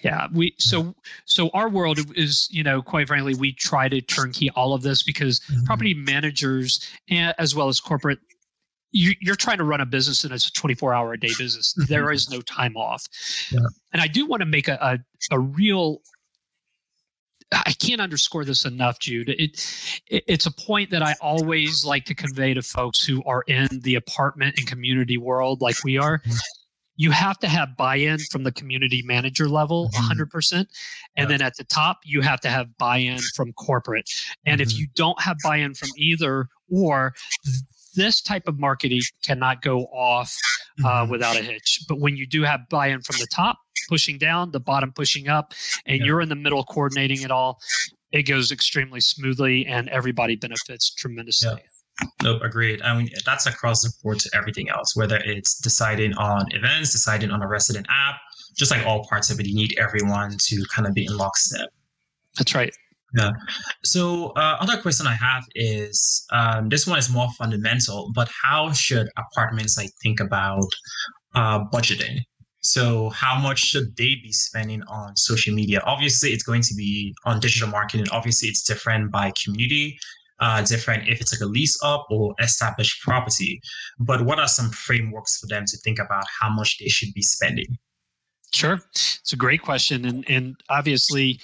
[0.03, 4.49] Yeah, we so so our world is you know quite frankly we try to turnkey
[4.51, 5.65] all of this because mm-hmm.
[5.65, 8.21] property managers and, as well as corporate
[8.93, 11.75] you, are trying to run a business and it's a 24 hour a day business.
[11.89, 13.07] There is no time off.
[13.51, 13.61] Yeah.
[13.93, 14.99] And I do want to make a, a,
[15.35, 16.03] a real
[17.67, 19.29] I can't underscore this enough, Jude.
[19.29, 19.41] It,
[20.09, 23.69] it, it's a point that I always like to convey to folks who are in
[23.83, 26.19] the apartment and community world like we are.
[26.19, 26.37] Mm-hmm.
[26.97, 30.29] You have to have buy-in from the community manager level, 100%.
[30.29, 30.63] Mm-hmm.
[31.17, 34.09] And then at the top, you have to have buy-in from corporate.
[34.45, 34.71] And mm-hmm.
[34.71, 37.15] if you don't have buy-in from either or
[37.95, 40.37] this type of marketing cannot go off
[40.85, 41.11] uh, mm-hmm.
[41.11, 41.81] without a hitch.
[41.89, 45.55] But when you do have buy-in from the top, pushing down, the bottom pushing up,
[45.87, 46.05] and yeah.
[46.05, 47.61] you're in the middle coordinating it all,
[48.11, 51.51] it goes extremely smoothly, and everybody benefits tremendously.
[51.51, 52.09] Yeah.
[52.23, 52.81] Nope, agreed.
[52.83, 57.31] I mean, that's across the board to everything else, whether it's deciding on events, deciding
[57.31, 58.17] on a resident app,
[58.57, 61.69] just like all parts of it, you need everyone to kind of be in lockstep.
[62.39, 62.75] That's right.
[63.17, 63.33] Yeah.
[63.85, 68.73] So, uh, other question I have is um, this one is more fundamental, but how
[68.73, 70.69] should apartments like think about
[71.35, 72.21] uh, budgeting?
[72.63, 75.83] So, how much should they be spending on social media?
[75.85, 78.07] Obviously, it's going to be on digital marketing.
[78.13, 79.99] Obviously, it's different by community.
[80.43, 83.61] uh, different if it's like a lease up or established property.
[83.99, 87.23] But what are some frameworks for them to think about how much they should be
[87.23, 87.79] spending?
[88.53, 91.41] Sure, it's a great question, and and obviously,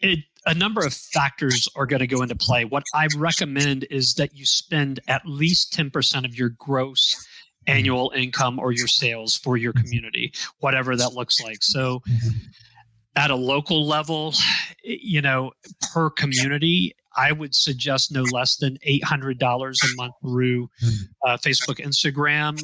[0.00, 2.64] it, a number of factors are going to go into play.
[2.64, 7.76] What I recommend is that you spend at least ten percent of your gross mm-hmm.
[7.76, 9.82] annual income or your sales for your mm-hmm.
[9.82, 11.62] community, whatever that looks like.
[11.62, 12.00] So.
[12.08, 12.28] Mm-hmm.
[13.18, 14.34] At a local level,
[14.84, 15.50] you know,
[15.90, 20.68] per community, I would suggest no less than $800 a month through
[21.24, 22.60] uh, Facebook, Instagram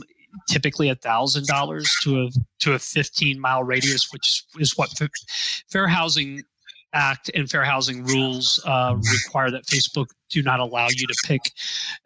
[0.49, 2.29] typically a thousand dollars to a
[2.61, 4.91] to a 15 mile radius, which is what
[5.71, 6.43] Fair Housing
[6.95, 11.53] Act and fair housing rules uh, require that Facebook do not allow you to pick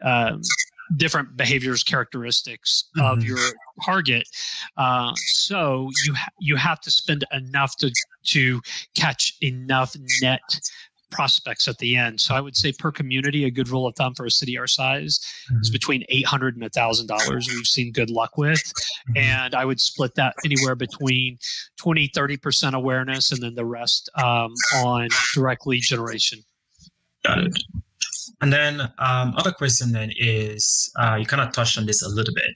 [0.03, 0.41] um,
[0.97, 3.07] different behaviors characteristics mm-hmm.
[3.07, 3.39] of your
[3.85, 4.29] target.
[4.77, 7.91] Uh, so you ha- you have to spend enough to
[8.25, 8.61] to
[8.95, 10.41] catch enough net
[11.17, 12.21] prospects at the end.
[12.21, 14.67] So I would say per community, a good rule of thumb for a city our
[14.67, 15.19] size
[15.51, 15.61] mm-hmm.
[15.63, 17.49] is between eight hundred and a thousand dollars.
[17.49, 19.17] We've seen good luck with, mm-hmm.
[19.17, 21.39] and I would split that anywhere between
[21.79, 26.41] 20, 30 percent awareness, and then the rest um, on direct lead generation.
[27.25, 27.53] Got it.
[28.43, 32.09] And then um, other question then is uh, you kind of touched on this a
[32.09, 32.53] little bit,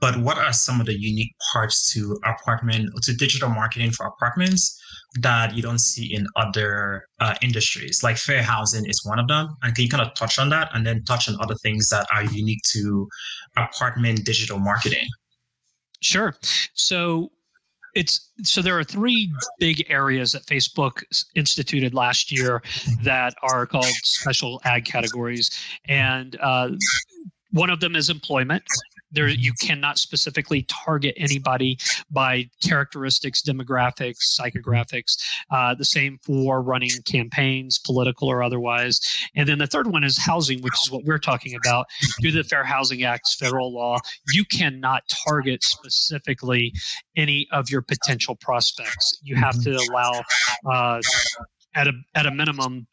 [0.00, 4.77] but what are some of the unique parts to apartment to digital marketing for apartments
[5.16, 8.02] that you don't see in other uh, industries?
[8.02, 9.48] Like fair housing is one of them.
[9.62, 12.06] And can you kind of touch on that and then touch on other things that
[12.14, 13.08] are unique to
[13.56, 15.06] apartment digital marketing?
[16.00, 16.34] Sure.
[16.74, 17.30] So
[17.94, 21.02] it's so there are three big areas that Facebook
[21.34, 22.62] instituted last year
[23.02, 25.50] that are called special ad categories,
[25.86, 26.70] and uh,
[27.50, 28.62] one of them is employment
[29.10, 31.78] there you cannot specifically target anybody
[32.10, 35.16] by characteristics demographics psychographics
[35.50, 39.00] uh, the same for running campaigns political or otherwise.
[39.34, 41.86] And then the third one is housing which is what we're talking about.
[42.20, 43.98] Through the fair housing act's federal law
[44.32, 46.72] you cannot target specifically
[47.16, 49.18] any of your potential prospects.
[49.22, 50.22] You have to allow
[50.70, 51.00] uh,
[51.74, 52.86] at a at a minimum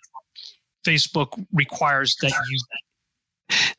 [0.85, 2.59] Facebook requires that you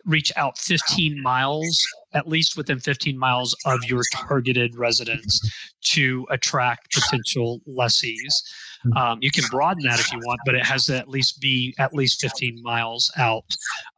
[0.05, 5.41] reach out 15 miles, at least within 15 miles of your targeted residence
[5.83, 8.43] to attract potential lessees.
[8.85, 8.97] Hmm.
[8.97, 11.75] Um, you can broaden that if you want, but it has to at least be
[11.79, 13.45] at least 15 miles out.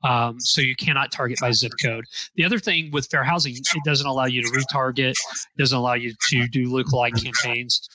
[0.05, 2.05] Um, so you cannot target by zip code.
[2.37, 5.15] The other thing with fair housing, it doesn't allow you to retarget,
[5.59, 7.89] doesn't allow you to do lookalike campaigns.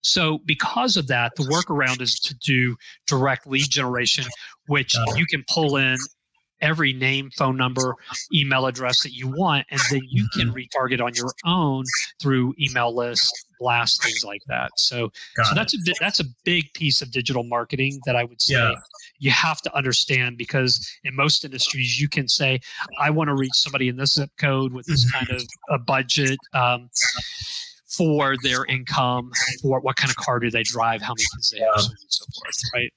[0.00, 2.76] So, because of that, the workaround is to do
[3.06, 4.24] direct lead generation,
[4.66, 5.98] which you can pull in
[6.60, 7.94] every name, phone number,
[8.32, 10.56] email address that you want, and then you can mm-hmm.
[10.56, 11.84] retarget on your own
[12.20, 14.70] through email lists, blast, things like that.
[14.76, 18.40] So, Got so that's a that's a big piece of digital marketing that I would
[18.40, 18.74] say yeah.
[19.18, 22.60] you have to understand because in most industries you can say,
[23.00, 26.38] I want to reach somebody in this zip code with this kind of a budget.
[26.52, 26.90] Um,
[27.96, 31.58] for their income, for what kind of car do they drive, how many kids they
[31.58, 32.92] have, so and so forth, right?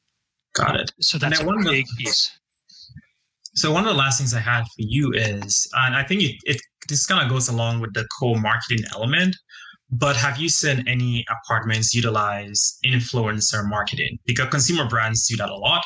[0.53, 0.91] Got it.
[0.99, 2.31] So that's a big piece.
[3.53, 6.35] So one of the last things I had for you is, and I think it,
[6.45, 9.35] it this kind of goes along with the co-marketing element,
[9.91, 14.17] but have you seen any apartments utilize influencer marketing?
[14.25, 15.83] Because consumer brands do that a lot,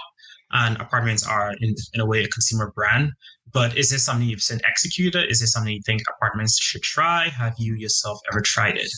[0.51, 3.11] and apartments are in, in a way a consumer brand.
[3.51, 5.31] But is this something you've seen executed?
[5.31, 7.29] Is this something you think apartments should try?
[7.29, 8.89] Have you yourself ever tried it?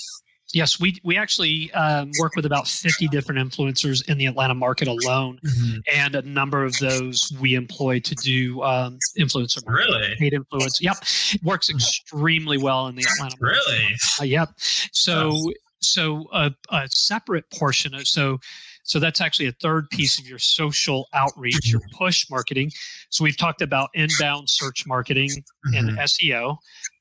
[0.53, 4.87] Yes, we we actually um, work with about 50 different influencers in the Atlanta market
[4.87, 5.79] alone, mm-hmm.
[5.93, 9.93] and a number of those we employ to do um, influencer marketing.
[9.93, 10.81] Really, paid influence.
[10.81, 10.97] Yep,
[11.33, 13.35] it works extremely well in the Atlanta.
[13.41, 13.59] Market.
[13.67, 13.95] Really?
[14.21, 14.49] Uh, yep.
[14.57, 18.39] So so a, a separate portion of so
[18.83, 22.71] so that's actually a third piece of your social outreach, your push marketing.
[23.09, 25.29] So we've talked about inbound search marketing
[25.75, 25.99] and mm-hmm.
[25.99, 26.57] SEO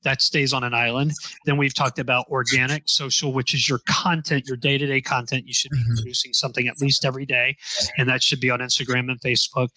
[0.06, 1.12] that stays on an island.
[1.46, 5.46] Then we've talked about organic social, which is your content, your day to day content.
[5.46, 5.94] You should be mm-hmm.
[5.96, 7.56] producing something at least every day,
[7.98, 9.68] and that should be on Instagram and Facebook.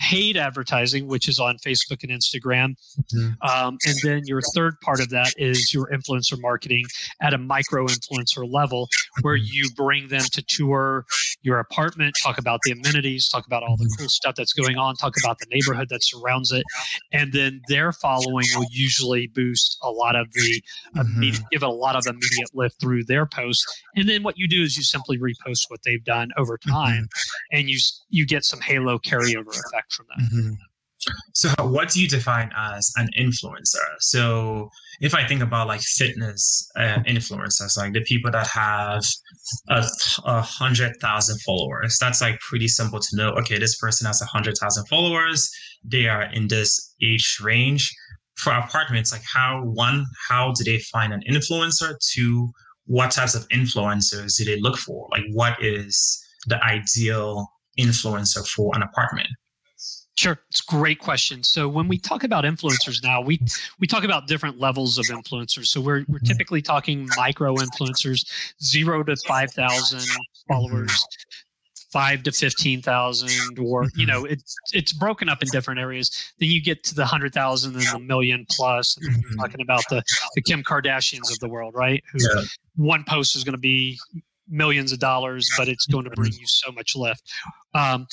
[0.00, 2.74] Paid advertising, which is on Facebook and Instagram.
[3.14, 3.48] Mm-hmm.
[3.48, 6.84] Um, and then your third part of that is your influencer marketing
[7.22, 8.88] at a micro influencer level,
[9.22, 9.46] where mm-hmm.
[9.50, 11.06] you bring them to tour
[11.42, 14.02] your apartment, talk about the amenities, talk about all the mm-hmm.
[14.02, 16.64] cool stuff that's going on, talk about the neighborhood that surrounds it.
[17.12, 20.62] And then their following will usually boost a lot of the
[20.96, 21.20] mm-hmm.
[21.22, 23.64] give it a lot of immediate lift through their posts.
[23.94, 26.70] And then what you do is you simply repost what they've done over mm-hmm.
[26.70, 27.58] time, mm-hmm.
[27.58, 27.78] and you
[28.08, 30.24] you get some halo carryover effect from that.
[30.24, 30.52] Mm-hmm.
[31.34, 33.84] So, what do you define as an influencer?
[34.00, 34.70] So,
[35.00, 39.02] if I think about like fitness uh, influencers, like the people that have
[39.68, 39.84] a,
[40.24, 43.30] a hundred thousand followers, that's like pretty simple to know.
[43.30, 45.50] Okay, this person has a hundred thousand followers.
[45.84, 47.92] They are in this age range.
[48.36, 51.94] For apartments, like how one, how do they find an influencer?
[52.14, 52.50] To
[52.86, 55.08] what types of influencers do they look for?
[55.10, 57.46] Like, what is the ideal
[57.78, 59.28] influencer for an apartment?
[60.16, 61.42] Sure, it's a great question.
[61.42, 63.40] So when we talk about influencers now, we
[63.80, 65.66] we talk about different levels of influencers.
[65.66, 68.24] So we're we're typically talking micro influencers,
[68.62, 70.02] zero to five thousand
[70.46, 71.04] followers,
[71.92, 76.32] five to fifteen thousand, or you know, it's it's broken up in different areas.
[76.38, 78.96] Then you get to the hundred thousand and the million plus.
[78.96, 79.40] And mm-hmm.
[79.40, 80.00] talking about the
[80.36, 82.04] the Kim Kardashians of the world, right?
[82.12, 82.42] Who yeah.
[82.76, 83.98] one post is going to be
[84.48, 87.32] millions of dollars, but it's going to bring you so much lift.
[87.74, 88.06] Um,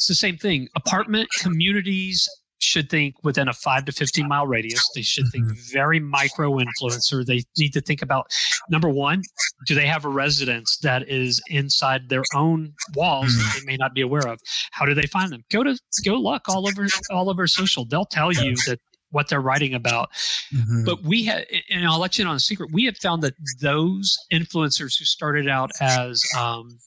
[0.00, 0.66] it's the same thing.
[0.74, 2.26] Apartment communities
[2.58, 4.82] should think within a five to 15 mile radius.
[4.94, 5.72] They should think mm-hmm.
[5.72, 7.24] very micro influencer.
[7.24, 8.32] They need to think about
[8.70, 9.22] number one,
[9.66, 13.58] do they have a residence that is inside their own walls that mm-hmm.
[13.66, 14.40] they may not be aware of?
[14.72, 15.44] How do they find them?
[15.50, 17.84] Go to go look all over all over social.
[17.84, 18.78] They'll tell you that
[19.10, 20.10] what they're writing about.
[20.54, 20.84] Mm-hmm.
[20.84, 22.70] But we have, and I'll let you in on a secret.
[22.72, 26.78] We have found that those influencers who started out as um,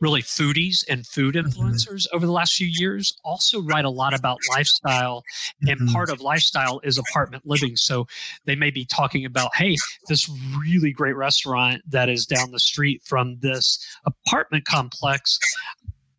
[0.00, 1.48] really foodies and food mm-hmm.
[1.48, 5.22] influencers over the last few years also write a lot about lifestyle
[5.62, 5.92] and mm-hmm.
[5.92, 8.06] part of lifestyle is apartment living so
[8.44, 9.76] they may be talking about hey
[10.08, 10.30] this
[10.60, 15.38] really great restaurant that is down the street from this apartment complex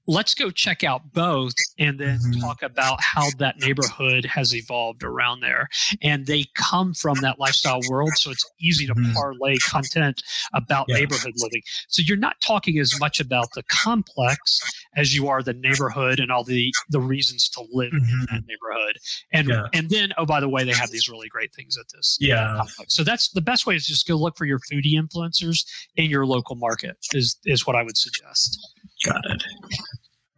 [0.07, 2.39] let's go check out both and then mm-hmm.
[2.39, 5.67] talk about how that neighborhood has evolved around there.
[6.01, 9.13] And they come from that lifestyle world, so it's easy to mm-hmm.
[9.13, 10.95] parlay content about yeah.
[10.95, 11.61] neighborhood living.
[11.89, 14.59] So you're not talking as much about the complex
[14.95, 18.19] as you are the neighborhood and all the the reasons to live mm-hmm.
[18.19, 18.97] in that neighborhood.
[19.33, 19.65] And yeah.
[19.73, 22.17] and then oh by the way, they have these really great things at this.
[22.19, 22.55] Yeah.
[22.57, 22.95] Complex.
[22.95, 26.25] So that's the best way is just go look for your foodie influencers in your
[26.25, 28.57] local market is is what I would suggest.
[29.05, 29.43] Got it.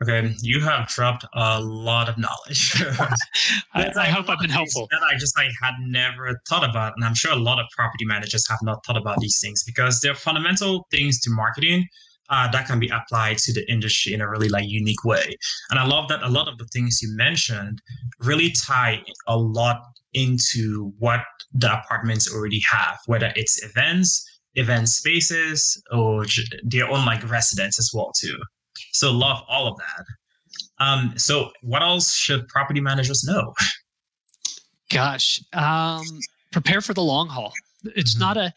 [0.01, 2.81] Okay, you have dropped a lot of knowledge.
[3.73, 4.87] I, I hope I've been helpful.
[4.91, 8.05] That I just like had never thought about, and I'm sure a lot of property
[8.05, 11.85] managers have not thought about these things because they're fundamental things to marketing
[12.29, 15.35] uh, that can be applied to the industry in a really like unique way.
[15.69, 17.81] And I love that a lot of the things you mentioned
[18.19, 19.81] really tie a lot
[20.13, 21.21] into what
[21.53, 24.23] the apartments already have, whether it's events,
[24.55, 26.25] event spaces, or
[26.63, 28.37] their own like residence as well too.
[28.91, 30.05] So love all of that.
[30.83, 33.53] Um, so what else should property managers know?
[34.91, 36.03] Gosh, um,
[36.51, 37.53] prepare for the long haul.
[37.95, 38.21] It's mm-hmm.
[38.21, 38.53] not a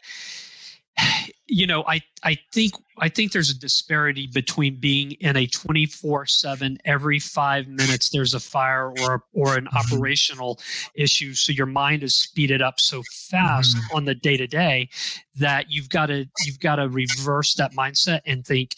[1.47, 6.77] you know i i think i think there's a disparity between being in a 24/7
[6.85, 9.77] every 5 minutes there's a fire or or an mm-hmm.
[9.77, 10.59] operational
[10.95, 13.95] issue so your mind is speeded up so fast mm-hmm.
[13.95, 14.89] on the day to day
[15.35, 18.75] that you've got to you've got to reverse that mindset and think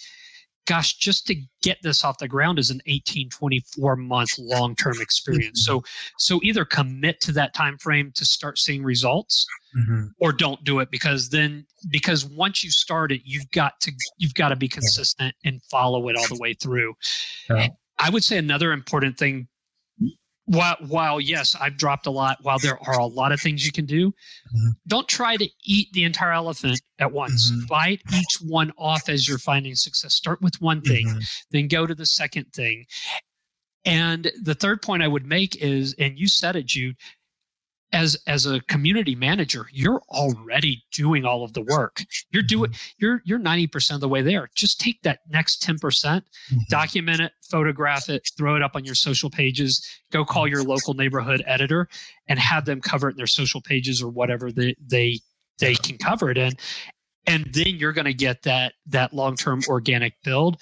[0.66, 4.96] gosh, just to get this off the ground is an 18, 24 month long term
[5.00, 5.68] experience.
[5.68, 5.80] Mm-hmm.
[5.80, 5.84] So
[6.18, 9.46] so either commit to that time frame to start seeing results
[9.78, 10.08] mm-hmm.
[10.20, 14.36] or don't do it because then because once you start it, you've got to you've
[14.36, 16.94] got to be consistent and follow it all the way through.
[17.50, 17.68] Yeah.
[17.98, 19.48] I would say another important thing
[20.46, 23.72] while while yes i've dropped a lot while there are a lot of things you
[23.72, 24.70] can do mm-hmm.
[24.88, 27.66] don't try to eat the entire elephant at once mm-hmm.
[27.68, 31.20] bite each one off as you're finding success start with one thing mm-hmm.
[31.52, 32.86] then go to the second thing
[33.86, 36.96] and the third point i would make is and you said it jude
[37.92, 42.04] as as a community manager you're already doing all of the work.
[42.32, 42.90] You're doing mm-hmm.
[42.98, 44.50] you're you're 90% of the way there.
[44.56, 46.58] Just take that next 10% mm-hmm.
[46.70, 50.94] document it photograph it throw it up on your social pages go call your local
[50.94, 51.88] neighborhood editor
[52.28, 55.20] and have them cover it in their social pages or whatever they they
[55.60, 56.54] they can cover it in.
[57.28, 60.62] And then you're going to get that that long-term organic build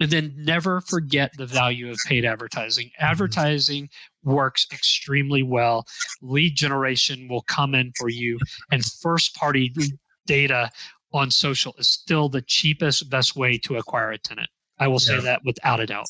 [0.00, 2.86] and then never forget the value of paid advertising.
[2.86, 3.04] Mm-hmm.
[3.04, 3.88] Advertising
[4.22, 5.86] works extremely well.
[6.22, 8.38] Lead generation will come in for you,
[8.70, 9.72] and first party
[10.26, 10.70] data
[11.12, 14.48] on social is still the cheapest, best way to acquire a tenant.
[14.78, 15.20] I will say yeah.
[15.20, 16.06] that without a doubt.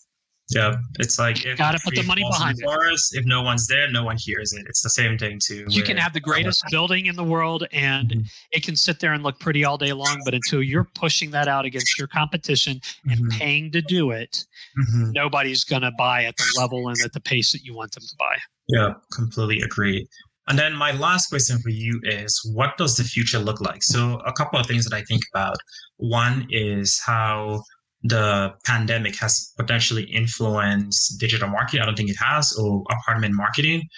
[0.50, 2.64] Yeah, it's like if gotta put the money behind it.
[2.64, 4.66] Forest, if no one's there, no one hears it.
[4.68, 5.64] It's the same thing too.
[5.68, 8.20] You can have the greatest building in the world, and mm-hmm.
[8.52, 10.20] it can sit there and look pretty all day long.
[10.24, 12.78] But until you're pushing that out against your competition
[13.08, 13.38] and mm-hmm.
[13.38, 14.44] paying to do it,
[14.78, 15.12] mm-hmm.
[15.12, 18.02] nobody's going to buy at the level and at the pace that you want them
[18.02, 18.36] to buy.
[18.68, 20.06] Yeah, completely agree.
[20.46, 23.82] And then my last question for you is what does the future look like?
[23.82, 25.56] So, a couple of things that I think about.
[25.96, 27.62] One is how
[28.04, 31.80] the pandemic has potentially influenced digital marketing.
[31.80, 33.88] I don't think it has, or apartment marketing.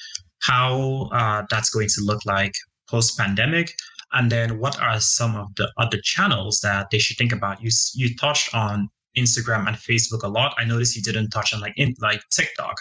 [0.43, 2.53] How uh, that's going to look like
[2.89, 3.75] post pandemic,
[4.13, 7.61] and then what are some of the other channels that they should think about?
[7.61, 10.55] You you touched on Instagram and Facebook a lot.
[10.57, 12.77] I noticed you didn't touch on like in like TikTok.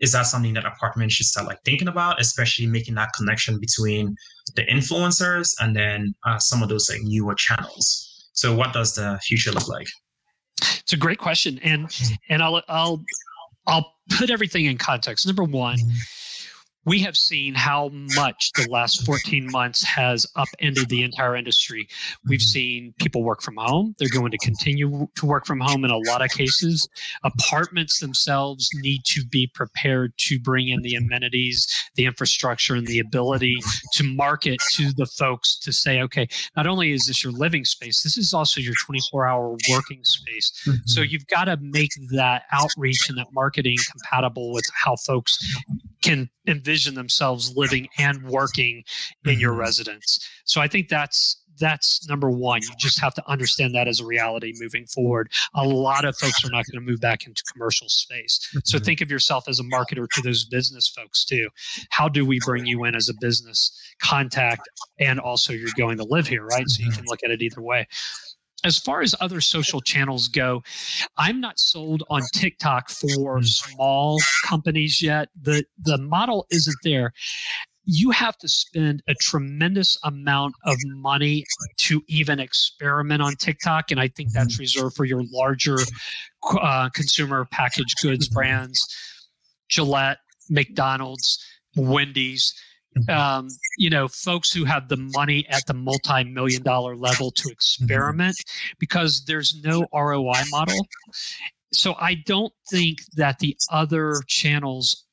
[0.00, 4.14] Is that something that apartments should start like thinking about, especially making that connection between
[4.56, 8.30] the influencers and then uh, some of those like newer channels?
[8.32, 9.88] So, what does the future look like?
[10.80, 12.14] It's a great question, and mm-hmm.
[12.28, 13.04] and I'll I'll
[13.66, 15.26] I'll put everything in context.
[15.26, 15.90] Number one, mm-hmm.
[16.86, 21.88] We have seen how much the last 14 months has upended the entire industry.
[22.26, 22.44] We've mm-hmm.
[22.44, 23.94] seen people work from home.
[23.98, 26.88] They're going to continue to work from home in a lot of cases.
[27.22, 32.98] Apartments themselves need to be prepared to bring in the amenities, the infrastructure, and the
[32.98, 33.56] ability
[33.94, 38.02] to market to the folks to say, okay, not only is this your living space,
[38.02, 40.52] this is also your 24 hour working space.
[40.66, 40.76] Mm-hmm.
[40.86, 45.38] So you've got to make that outreach and that marketing compatible with how folks
[46.04, 48.84] can envision themselves living and working
[49.24, 49.40] in mm-hmm.
[49.40, 50.28] your residence.
[50.44, 52.60] So I think that's that's number one.
[52.62, 55.30] You just have to understand that as a reality moving forward.
[55.54, 58.40] A lot of folks are not going to move back into commercial space.
[58.64, 58.84] So mm-hmm.
[58.84, 61.48] think of yourself as a marketer to those business folks too.
[61.90, 63.70] How do we bring you in as a business
[64.02, 66.68] contact and also you're going to live here, right?
[66.68, 66.96] So you mm-hmm.
[66.96, 67.86] can look at it either way
[68.64, 70.62] as far as other social channels go,
[71.16, 75.28] I'm not sold on TikTok for small companies yet.
[75.40, 77.12] The the model isn't there.
[77.86, 81.44] You have to spend a tremendous amount of money
[81.80, 84.62] to even experiment on TikTok, and I think that's hmm.
[84.62, 85.76] reserved for your larger
[86.60, 88.80] uh, consumer packaged goods brands,
[89.68, 91.44] Gillette, McDonald's,
[91.76, 92.73] Wendy's Mm-hmm.
[93.08, 98.36] Um, you know, folks who have the money at the multi-million dollar level to experiment
[98.78, 100.86] because there's no ROI model.
[101.72, 105.04] So I don't think that the other channels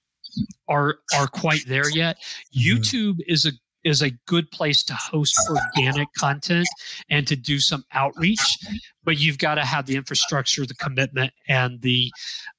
[0.70, 2.18] are are quite there yet.
[2.56, 2.80] Mm-hmm.
[2.82, 3.52] YouTube is a
[3.84, 6.68] is a good place to host organic content
[7.10, 8.58] and to do some outreach
[9.04, 12.12] but you've got to have the infrastructure the commitment and the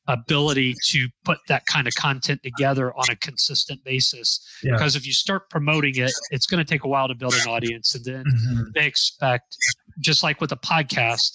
[0.09, 4.73] ability to put that kind of content together on a consistent basis yeah.
[4.73, 7.49] because if you start promoting it it's going to take a while to build an
[7.49, 8.63] audience and then mm-hmm.
[8.75, 9.57] they expect
[10.01, 11.33] just like with a podcast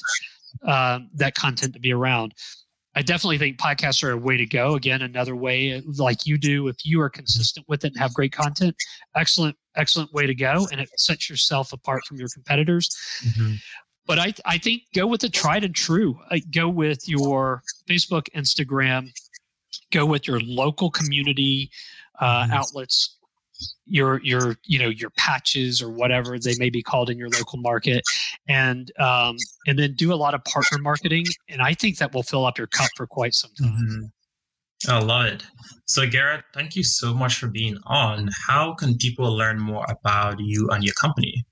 [0.66, 2.34] uh, that content to be around
[2.98, 4.74] I definitely think podcasts are a way to go.
[4.74, 8.32] Again, another way, like you do, if you are consistent with it and have great
[8.32, 8.76] content,
[9.16, 10.68] excellent, excellent way to go.
[10.72, 12.90] And it sets yourself apart from your competitors.
[13.24, 13.54] Mm-hmm.
[14.08, 16.20] But I, I think go with the tried and true.
[16.50, 19.12] go with your Facebook, Instagram,
[19.92, 21.70] go with your local community
[22.20, 22.54] uh, mm-hmm.
[22.54, 23.17] outlets
[23.86, 27.60] your your you know your patches or whatever they may be called in your local
[27.60, 28.04] market.
[28.48, 29.38] And um,
[29.68, 32.58] and then do a lot of partner marketing and i think that will fill up
[32.58, 34.12] your cup for quite some time.
[34.86, 34.92] Mm-hmm.
[34.92, 35.44] i love it.
[35.86, 38.30] So garrett thank you so much for being on.
[38.48, 41.46] How can people learn more about you and your company?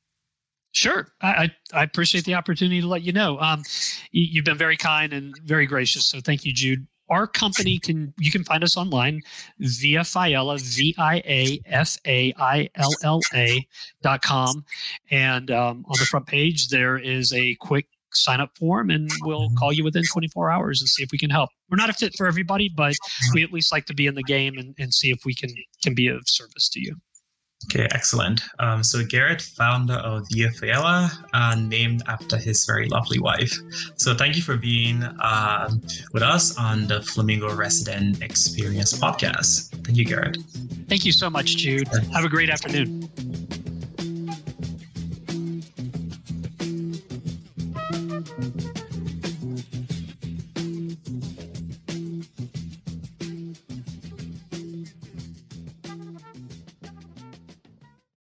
[0.72, 3.40] Sure, I, I appreciate the opportunity to let you know.
[3.40, 3.64] Um,
[4.12, 8.14] you, have been very kind and very gracious, so thank you, Jude our company can
[8.20, 9.22] you can find us online
[9.60, 13.66] via Failla V I A F A I L L A
[14.02, 14.66] dot com,
[15.12, 19.50] and um, on the front page there is a quick sign up form, and we'll
[19.58, 21.50] call you within 24 hours and see if we can help.
[21.70, 22.96] We're not a fit for everybody, but
[23.34, 25.50] we at least like to be in the game and, and see if we can
[25.84, 26.96] can be of service to you.
[27.66, 28.42] Okay, excellent.
[28.60, 33.54] Um, so Garrett, founder of Failla, uh, named after his very lovely wife.
[33.96, 35.70] So thank you for being uh,
[36.14, 39.70] with us on the Flamingo Resident Experience podcast.
[39.84, 40.38] Thank you, Garrett.
[40.88, 41.88] Thank you so much, Jude.
[42.14, 43.10] Have a great afternoon.